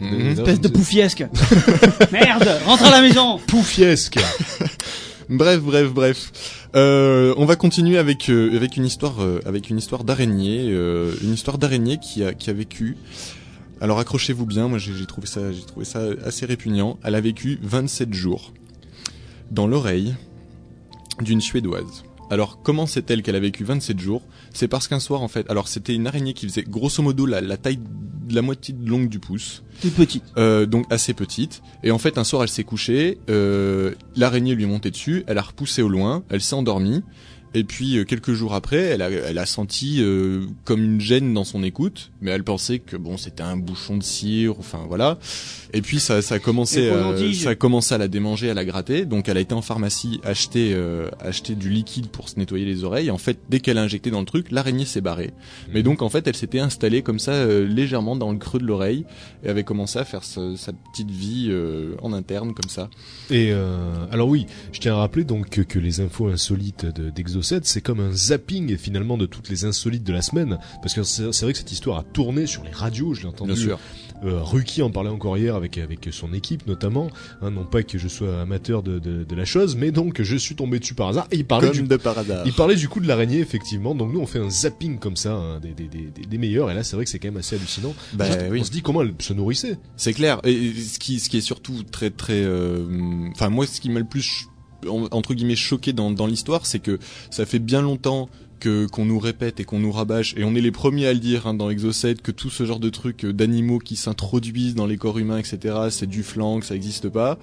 [0.00, 0.28] Mhm.
[0.28, 1.24] Espèce de poufiesque.
[2.12, 3.38] Merde, rentre à la maison.
[3.46, 4.18] Poufiesque.
[5.30, 6.68] Bref, bref, bref.
[6.74, 10.64] Euh, on va continuer avec euh, avec une histoire euh, avec une histoire d'araignée,
[11.22, 12.96] une histoire d'araignée qui a qui a vécu.
[13.80, 16.98] Alors accrochez-vous bien, moi j'ai trouvé ça j'ai trouvé ça assez répugnant.
[17.04, 18.52] Elle a vécu 27 jours
[19.52, 20.16] dans l'oreille
[21.20, 22.02] d'une suédoise.
[22.28, 24.22] Alors comment sait-elle qu'elle a vécu 27 jours?
[24.52, 27.40] C'est parce qu'un soir en fait, alors c'était une araignée qui faisait grosso modo la,
[27.40, 27.78] la taille
[28.30, 30.24] de la moitié de longue du pouce, Toute petite.
[30.38, 31.62] euh, donc assez petite.
[31.82, 35.38] Et en fait un soir elle s'est couchée, euh, l'araignée lui est montée dessus, elle
[35.38, 37.02] a repoussé au loin, elle s'est endormie.
[37.54, 41.34] Et puis euh, quelques jours après, elle a, elle a senti euh, comme une gêne
[41.34, 45.18] dans son écoute, mais elle pensait que bon c'était un bouchon de cire, enfin voilà.
[45.72, 47.42] Et puis ça, ça a commencé, Roland-Tige.
[47.42, 49.04] ça a commencé à la démanger, à la gratter.
[49.04, 52.84] Donc elle a été en pharmacie acheter, euh, acheter du liquide pour se nettoyer les
[52.84, 53.10] oreilles.
[53.10, 55.32] En fait, dès qu'elle a injecté dans le truc, l'araignée s'est barrée.
[55.72, 58.66] Mais donc en fait, elle s'était installée comme ça euh, légèrement dans le creux de
[58.66, 59.04] l'oreille
[59.44, 62.90] et avait commencé à faire sa, sa petite vie euh, en interne comme ça.
[63.30, 66.86] Et euh, alors oui, je tiens à rappeler donc que, que les infos insolites
[67.42, 71.42] c'est comme un zapping finalement de toutes les insolites de la semaine, parce que c'est
[71.42, 73.52] vrai que cette histoire a tourné sur les radios, je l'ai entendu.
[73.52, 73.78] Bien sûr.
[74.22, 77.08] Euh, Ruki en parlait encore hier avec avec son équipe notamment.
[77.40, 80.36] Hein, non pas que je sois amateur de, de, de la chose, mais donc je
[80.36, 81.26] suis tombé dessus par hasard.
[81.30, 82.42] Et il parlait Comme du de par hasard.
[82.46, 83.94] il parlait du coup de l'araignée effectivement.
[83.94, 86.70] Donc nous on fait un zapping comme ça, hein, des, des, des, des- des meilleurs.
[86.70, 87.94] Et là c'est vrai que c'est quand même assez hallucinant.
[88.12, 88.60] Bah on, se- oui.
[88.60, 89.78] on se dit comment elle se nourrissait.
[89.96, 90.40] C'est clair.
[90.44, 92.86] Et ce qui, ce qui est surtout très, très, euh,
[93.32, 94.46] enfin moi, ce qui m'a le plus
[94.88, 96.98] entre guillemets choqué dans, dans l'histoire, c'est que
[97.30, 98.28] ça fait bien longtemps
[98.60, 101.18] que qu'on nous répète et qu'on nous rabâche, et on est les premiers à le
[101.18, 104.86] dire hein, dans Exocet, que tout ce genre de trucs euh, d'animaux qui s'introduisent dans
[104.86, 107.38] les corps humains, etc., c'est du flanc, que ça n'existe pas.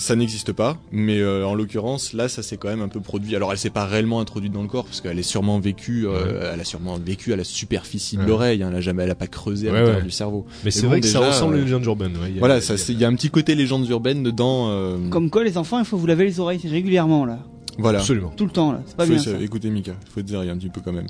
[0.00, 3.34] Ça n'existe pas, mais euh, en l'occurrence, là, ça s'est quand même un peu produit.
[3.34, 6.52] Alors, elle s'est pas réellement introduite dans le corps, parce qu'elle est sûrement vécue, euh,
[6.54, 8.28] elle a sûrement vécu à la superficie de Ouais.
[8.28, 8.62] l'oreille.
[8.62, 10.06] Hein, elle a jamais, elle a pas creusé à Ouais, l'intérieur ouais.
[10.06, 10.46] du cerveau.
[10.64, 12.12] Mais c'est bon, vrai que ça ressemble à euh, une légende urbaine.
[12.12, 12.28] ouais.
[12.28, 13.56] Il y a- Voilà, il y a- ça, c'est- il y a un petit côté
[13.56, 14.68] légende urbaine dedans.
[14.70, 17.40] euh, Comme quoi, les enfants, il faut vous laver les oreilles régulièrement, là.
[17.78, 17.98] voilà.
[17.98, 18.32] Absolument.
[18.36, 18.82] Tout le temps, là.
[18.86, 19.32] C'est pas Faut- bien, ça.
[19.40, 21.06] écoutez Mika, faut te dire, il y a un petit peu quand même.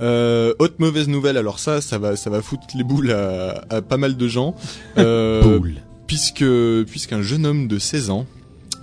[0.00, 3.82] Euh, autre mauvaise nouvelle, alors ça, ça va, ça va foutre les boules à, à
[3.82, 4.54] pas mal de gens,
[4.98, 5.74] euh, Boule.
[6.06, 6.44] Puisque
[6.86, 8.26] puisqu'un jeune homme de 16 ans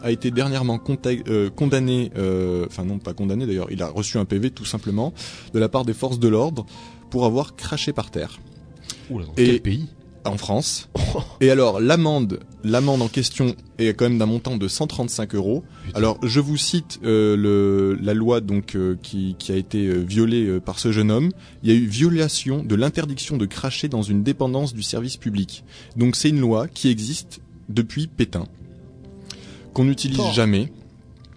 [0.02, 0.82] a été dernièrement
[1.28, 5.14] euh, condamné, euh, enfin non pas condamné d'ailleurs, il a reçu un PV tout simplement
[5.54, 6.66] de la part des forces de l'ordre
[7.10, 8.40] pour avoir craché par terre.
[9.10, 9.88] Oula, dans Et- quel pays?
[10.26, 10.90] En France.
[11.42, 15.64] Et alors l'amende, l'amende en question est quand même d'un montant de 135 euros.
[15.86, 15.98] Putain.
[15.98, 19.98] Alors je vous cite euh, le, la loi donc euh, qui, qui a été euh,
[19.98, 21.32] violée par ce jeune homme.
[21.64, 25.64] Il y a eu violation de l'interdiction de cracher dans une dépendance du service public.
[25.96, 28.46] Donc c'est une loi qui existe depuis Pétain
[29.74, 30.72] qu'on n'utilise jamais.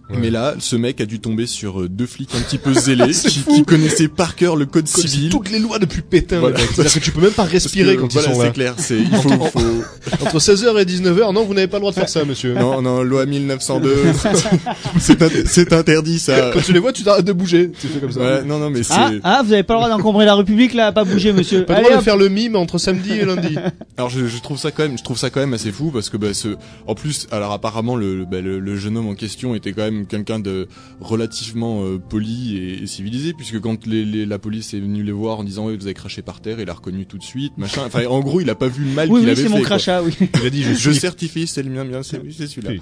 [0.09, 0.19] Ouais.
[0.21, 3.13] Mais là, ce mec a dû tomber sur euh, deux flics un petit peu zélés
[3.13, 5.31] C'est qui, connaissaient par cœur le code Comme civil.
[5.31, 6.39] toutes les lois depuis Pétain.
[6.39, 6.59] Voilà.
[6.59, 8.53] C'est-à-dire que tu peux même pas respirer que, quand voilà, ils sont c'est là.
[8.53, 9.59] clair, c'est il faut, faut,
[10.23, 12.55] Entre 16h et 19h, non, vous n'avez pas le droit de faire ça, monsieur.
[12.55, 13.95] Non, non, loi 1902.
[15.01, 16.51] c'est int- c'est interdit, ça.
[16.53, 17.73] Quand tu les vois, tu t'arrêtes de bouger.
[17.81, 18.21] Tu fais comme ça.
[18.21, 18.95] Ouais, non, non, mais c'est.
[18.97, 21.65] Ah, ah, vous avez pas le droit d'encombrer la République, là, à pas bouger, monsieur.
[21.65, 23.57] Pas le droit de faire le mime entre samedi et lundi.
[23.97, 26.11] Alors, je, je trouve ça quand même, je trouve ça quand même assez fou parce
[26.11, 29.55] que, bah, ce, en plus, alors apparemment, le, bah, le, le jeune homme en question
[29.55, 30.69] était quand même quelqu'un de
[31.01, 35.13] relativement euh, poli et, et civilisé, puisque quand les, les- la police est venue les
[35.13, 37.57] voir en disant, ouais, vous avez craché par terre, il a reconnu tout de suite,
[37.59, 37.83] machin.
[37.87, 39.49] Enfin, en gros, il a pas vu le mal Oui, qu'il oui, avait c'est fait.
[39.49, 39.67] mon quoi.
[39.67, 40.13] crachat, oui.
[40.41, 42.73] Il a dit, je certifie, c'est le mien, bien, c'est oui, c'est celui-là.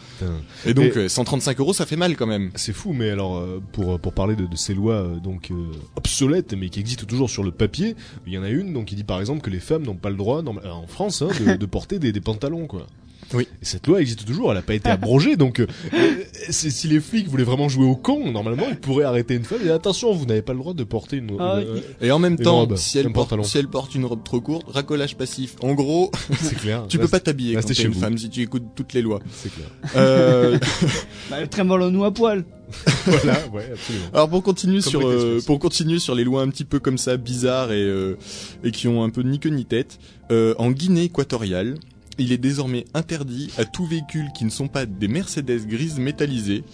[0.66, 2.50] Et donc, Et- euh, 135 euros, ça fait mal quand même.
[2.54, 5.54] C'est fou, mais alors euh, pour pour parler de, de ces lois donc euh,
[5.96, 7.94] obsolètes, mais qui existent toujours sur le papier,
[8.26, 10.10] il y en a une donc qui dit par exemple que les femmes n'ont pas
[10.10, 12.86] le droit en France hein, de, de porter des, des pantalons quoi.
[13.32, 13.48] Oui.
[13.62, 16.14] Et cette loi existe toujours, elle n'a pas été abrogée, donc euh, euh,
[16.50, 19.70] si les flics voulaient vraiment jouer au con, normalement ils pourraient arrêter une femme et
[19.70, 21.36] attention, vous n'avez pas le droit de porter une.
[21.40, 21.80] Ah une- oui.
[22.00, 24.66] Et en même temps, robe, si elle porte, si elle porte une robe trop courte,
[24.68, 25.54] racolage passif.
[25.62, 26.10] En gros,
[26.40, 26.84] c'est clair.
[26.88, 28.00] tu peux Reste- pas t'habiller quand t'es chez une vous.
[28.00, 29.20] femme si tu écoutes toutes les lois.
[29.32, 29.66] C'est clair.
[29.96, 30.58] Euh,
[31.30, 32.44] Bah, Trémolo-nous à poil.
[33.06, 34.06] voilà, ouais, absolument.
[34.14, 36.96] alors pour continuer Comme sur euh, pour continuer sur les lois un petit peu comme
[36.98, 38.16] ça bizarres et euh,
[38.64, 39.98] et qui ont un peu ni queue ni tête,
[40.32, 41.74] euh, en Guinée équatoriale,
[42.18, 46.64] il est désormais interdit à tout véhicule qui ne sont pas des Mercedes grises métallisées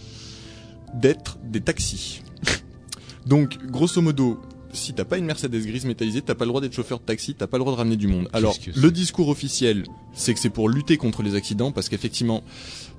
[0.94, 2.22] d'être des taxis.
[3.26, 4.40] Donc grosso modo,
[4.72, 7.34] si t'as pas une Mercedes grise métallisée, t'as pas le droit d'être chauffeur de taxi,
[7.34, 8.28] t'as pas le droit de ramener du monde.
[8.32, 12.42] Alors, le discours officiel, c'est que c'est pour lutter contre les accidents, parce qu'effectivement,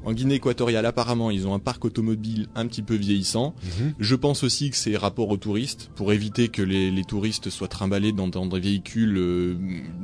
[0.03, 3.53] en Guinée équatoriale, apparemment, ils ont un parc automobile un petit peu vieillissant.
[3.63, 3.93] Mhm.
[3.99, 7.67] Je pense aussi que c'est rapport aux touristes, pour éviter que les, les touristes soient
[7.67, 9.55] trimballés dans, dans des véhicules euh,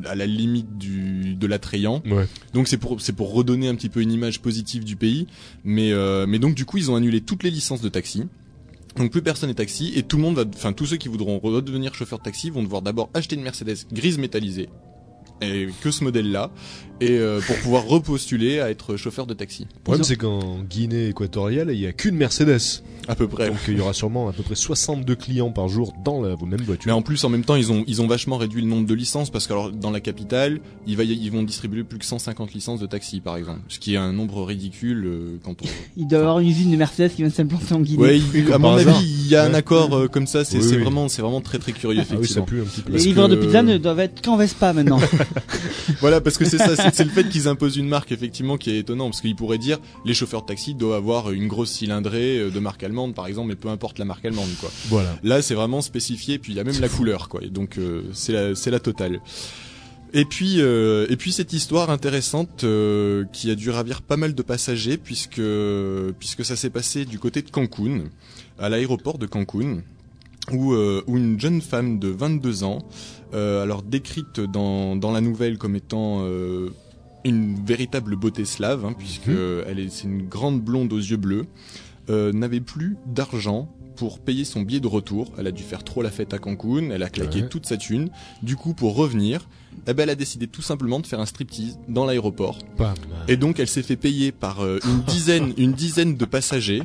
[0.05, 2.01] à la limite du, de l'attrayant.
[2.05, 2.27] Ouais.
[2.53, 5.27] Donc c'est pour c'est pour redonner un petit peu une image positive du pays,
[5.63, 8.23] mais euh, mais donc du coup ils ont annulé toutes les licences de taxi.
[8.95, 11.37] Donc plus personne n'est taxi et tout le monde va, enfin tous ceux qui voudront
[11.39, 14.69] redevenir chauffeur de taxi vont devoir d'abord acheter une Mercedes grise métallisée
[15.41, 16.51] et que ce modèle-là,
[17.01, 19.67] et euh, pour pouvoir repostuler à être chauffeur de taxi.
[19.75, 22.59] Le problème, c'est qu'en Guinée équatoriale, il y a qu'une Mercedes.
[23.09, 23.47] À peu près.
[23.47, 26.37] Donc il y aura sûrement à peu près 62 clients par jour dans la même
[26.51, 26.93] Mais voiture.
[26.93, 29.29] en plus, en même temps, ils ont ils ont vachement réduit le nombre de licences
[29.29, 32.53] parce que alors dans la capitale, il va y- ils vont distribuer plus que 150
[32.53, 35.65] licences de taxi par exemple, ce qui est un nombre ridicule euh, quand on.
[35.95, 37.97] Il doit y avoir une usine de Mercedes qui vient de s'implanter en Guinée.
[38.03, 39.55] Ouais, Oui, il- à mon avis, il y a un Ouais.
[39.55, 40.43] accord euh, comme ça.
[40.43, 40.83] C'est Oui, c'est oui.
[40.83, 42.45] vraiment c'est vraiment très très curieux Ah oui, ça effectivement.
[42.45, 42.89] pue un petit peu.
[42.89, 44.99] Les parce livreurs de pizza ne doivent être qu'en Vespa maintenant.
[46.01, 48.71] Voilà, parce que c'est ça, c'est c'est le fait qu'ils imposent une marque effectivement qui
[48.71, 52.39] est étonnant, parce qu'ils pourraient dire les chauffeurs de taxi doivent avoir une grosse cylindrée
[52.39, 54.69] euh, de marque allemande par exemple, mais peu importe la marque allemande quoi.
[54.89, 55.17] Voilà.
[55.23, 57.41] Là, c'est vraiment spécifié, puis il y a même la couleur, quoi.
[57.43, 59.19] Et donc, euh, c'est la, c'est la totale.
[60.13, 64.33] Et puis, euh, et puis cette histoire intéressante euh, qui a dû ravir pas mal
[64.33, 65.41] de passagers, puisque
[66.19, 68.05] puisque ça s'est passé du côté de Cancun,
[68.57, 69.81] à l'aéroport de Cancun,
[70.51, 72.79] où où une jeune femme de 22 ans,
[73.33, 76.69] euh, alors décrite dans dans la nouvelle comme étant euh,
[77.25, 79.63] une véritable beauté slave, hein, puisque Mhm.
[79.67, 81.45] elle est c'est une grande blonde aux yeux bleus,
[82.09, 85.33] euh, n'avait plus d'argent pour payer son billet de retour.
[85.39, 87.49] Elle a dû faire trop la fête à Cancun, elle a claqué Ouais.
[87.49, 88.09] toute sa thune.
[88.43, 89.49] Du coup, pour revenir,
[89.87, 92.59] eh ben, elle a décidé tout simplement de faire un striptease dans l'aéroport.
[93.27, 96.83] Et donc, elle s'est fait payer par euh, une dizaine, une dizaine de passagers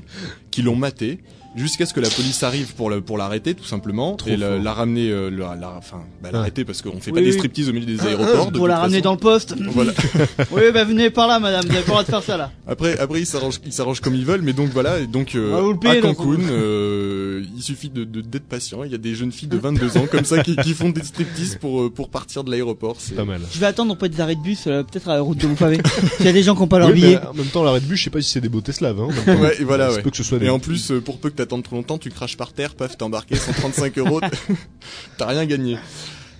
[0.51, 1.21] qui l'ont maté
[1.57, 4.59] jusqu'à ce que la police arrive pour le, pour l'arrêter tout simplement Trop et la,
[4.59, 7.69] la ramener, euh, la, la- enfin, bah, l'arrêter parce qu'on fait Oui, pas des striptease
[7.69, 8.51] au milieu des aéroports.
[8.53, 9.05] de Pour la toute ramener façon.
[9.05, 9.55] dans le poste.
[9.73, 9.93] Voilà.
[10.53, 11.65] oui, bah venez par là, madame.
[11.67, 12.51] Vous avez pas le droit de faire ça là.
[12.67, 15.73] Après, après ils s'arrangent, ils s'arrangent comme ils veulent, mais donc voilà, et donc euh,
[15.85, 18.85] à Cancun, euh, il suffit de de- d'être patient.
[18.85, 21.03] Il y a des jeunes filles de 22 ans comme ça qui, qui font des
[21.03, 22.97] striptease pour euh, pour partir de l'aéroport.
[22.99, 23.41] C'est Pas mal.
[23.53, 25.79] Je vais attendre auprès des arrêts de bus, euh, peut-être à la route de Montpavé.
[26.17, 27.19] S'il y a des gens qui ont pas leur Oui, billet.
[27.23, 29.01] mais en même temps, l'arrêt de bus, je sais pas si c'est des beautés slaves.
[29.01, 29.09] Hein.
[29.27, 30.03] Ouais, et voilà, Il ouais.
[30.03, 30.47] peut que ce soit des...
[30.47, 33.03] Et en plus, pour peu que t'attendes trop longtemps, tu craches par terre, paf, t'es
[33.03, 34.21] embarqué, 135 euros,
[35.19, 35.77] t'as rien gagné.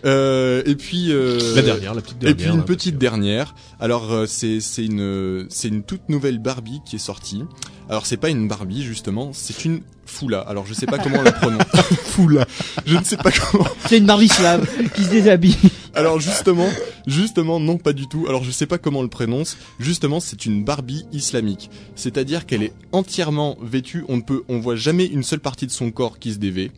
[0.05, 2.37] Euh, et puis euh, la dernière, la petite Et dernière.
[2.37, 3.55] puis une là, petite dernière.
[3.79, 7.45] Alors euh, c'est c'est une c'est une toute nouvelle Barbie qui est sortie.
[7.89, 10.41] Alors c'est pas une Barbie justement, c'est une Foula.
[10.41, 11.63] Alors je sais pas comment on la prononce.
[11.73, 12.47] que- Fou là.
[12.85, 13.65] Je ne sais pas comment.
[13.89, 15.57] C'est une Barbie slave qui se déshabille.
[15.95, 16.69] Alors justement,
[17.07, 18.27] justement non pas du tout.
[18.29, 19.57] Alors je sais pas comment on le prononce.
[19.79, 21.71] Justement, c'est une Barbie islamique.
[21.97, 25.73] C'est-à-dire qu'elle est entièrement vêtue, on ne peut on voit jamais une seule partie de
[25.73, 26.71] son corps qui se dévait.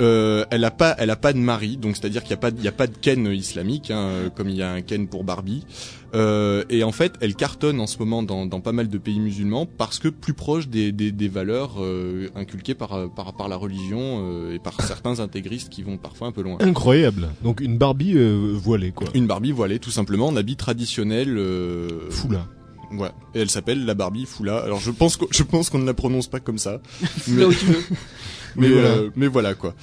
[0.00, 2.48] Euh, elle a pas, elle a pas de mari, donc c'est-à-dire qu'il y a pas,
[2.48, 5.06] il y a pas de ken islamique, hein, euh, comme il y a un ken
[5.06, 5.64] pour Barbie.
[6.14, 9.18] Euh, et en fait, elle cartonne en ce moment dans, dans pas mal de pays
[9.18, 13.56] musulmans parce que plus proche des, des, des valeurs euh, inculquées par, par par la
[13.56, 16.58] religion euh, et par certains intégristes qui vont parfois un peu loin.
[16.60, 17.28] Incroyable.
[17.42, 19.08] Donc une Barbie euh, voilée, quoi.
[19.14, 21.36] Une Barbie voilée, tout simplement, en habit traditionnel.
[21.38, 22.46] Euh, Fou là.
[22.92, 23.10] Ouais.
[23.34, 24.58] Et elle s'appelle la Barbie Foula.
[24.58, 26.82] Alors je pense que je pense qu'on ne la prononce pas comme ça.
[27.28, 27.54] mais, mais,
[28.56, 28.88] Mais voilà.
[28.88, 29.74] euh, mais voilà quoi.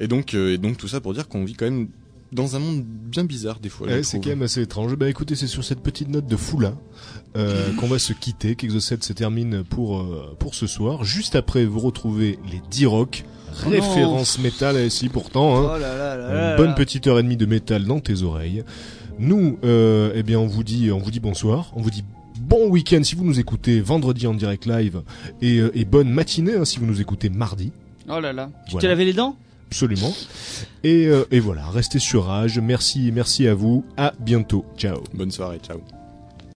[0.00, 1.88] Et donc euh, et donc tout ça pour dire qu'on vit quand même
[2.32, 3.86] dans un monde bien bizarre des fois.
[3.86, 4.94] Ouais, c'est quand même assez étrange.
[4.96, 6.74] Bah écoutez, c'est sur cette petite note de Foula
[7.36, 11.04] euh, qu'on va se quitter, qu'Exocet se termine pour euh, pour ce soir.
[11.04, 13.24] Juste après, vous retrouvez les D-Rock,
[13.66, 16.74] Oh référence métal, et si pourtant, hein, Oh là là là une là bonne là.
[16.74, 18.62] petite heure et demie de métal dans tes oreilles.
[19.18, 22.04] Nous, euh, eh bien, on vous dit, on vous dit bonsoir, on vous dit
[22.40, 25.02] bon week-end si vous nous écoutez vendredi en direct live
[25.42, 27.72] et, euh, et bonne matinée hein, si vous nous écoutez mardi.
[28.08, 28.48] Oh là là.
[28.66, 28.80] Tu Voilà.
[28.82, 29.36] t'es lavé les dents?
[29.70, 30.12] Absolument.
[30.82, 32.58] Et, euh, et voilà, restez sur Rage.
[32.58, 33.84] Merci, merci à vous.
[33.96, 34.64] À bientôt.
[34.76, 35.02] Ciao.
[35.12, 35.80] Bonne soirée, ciao.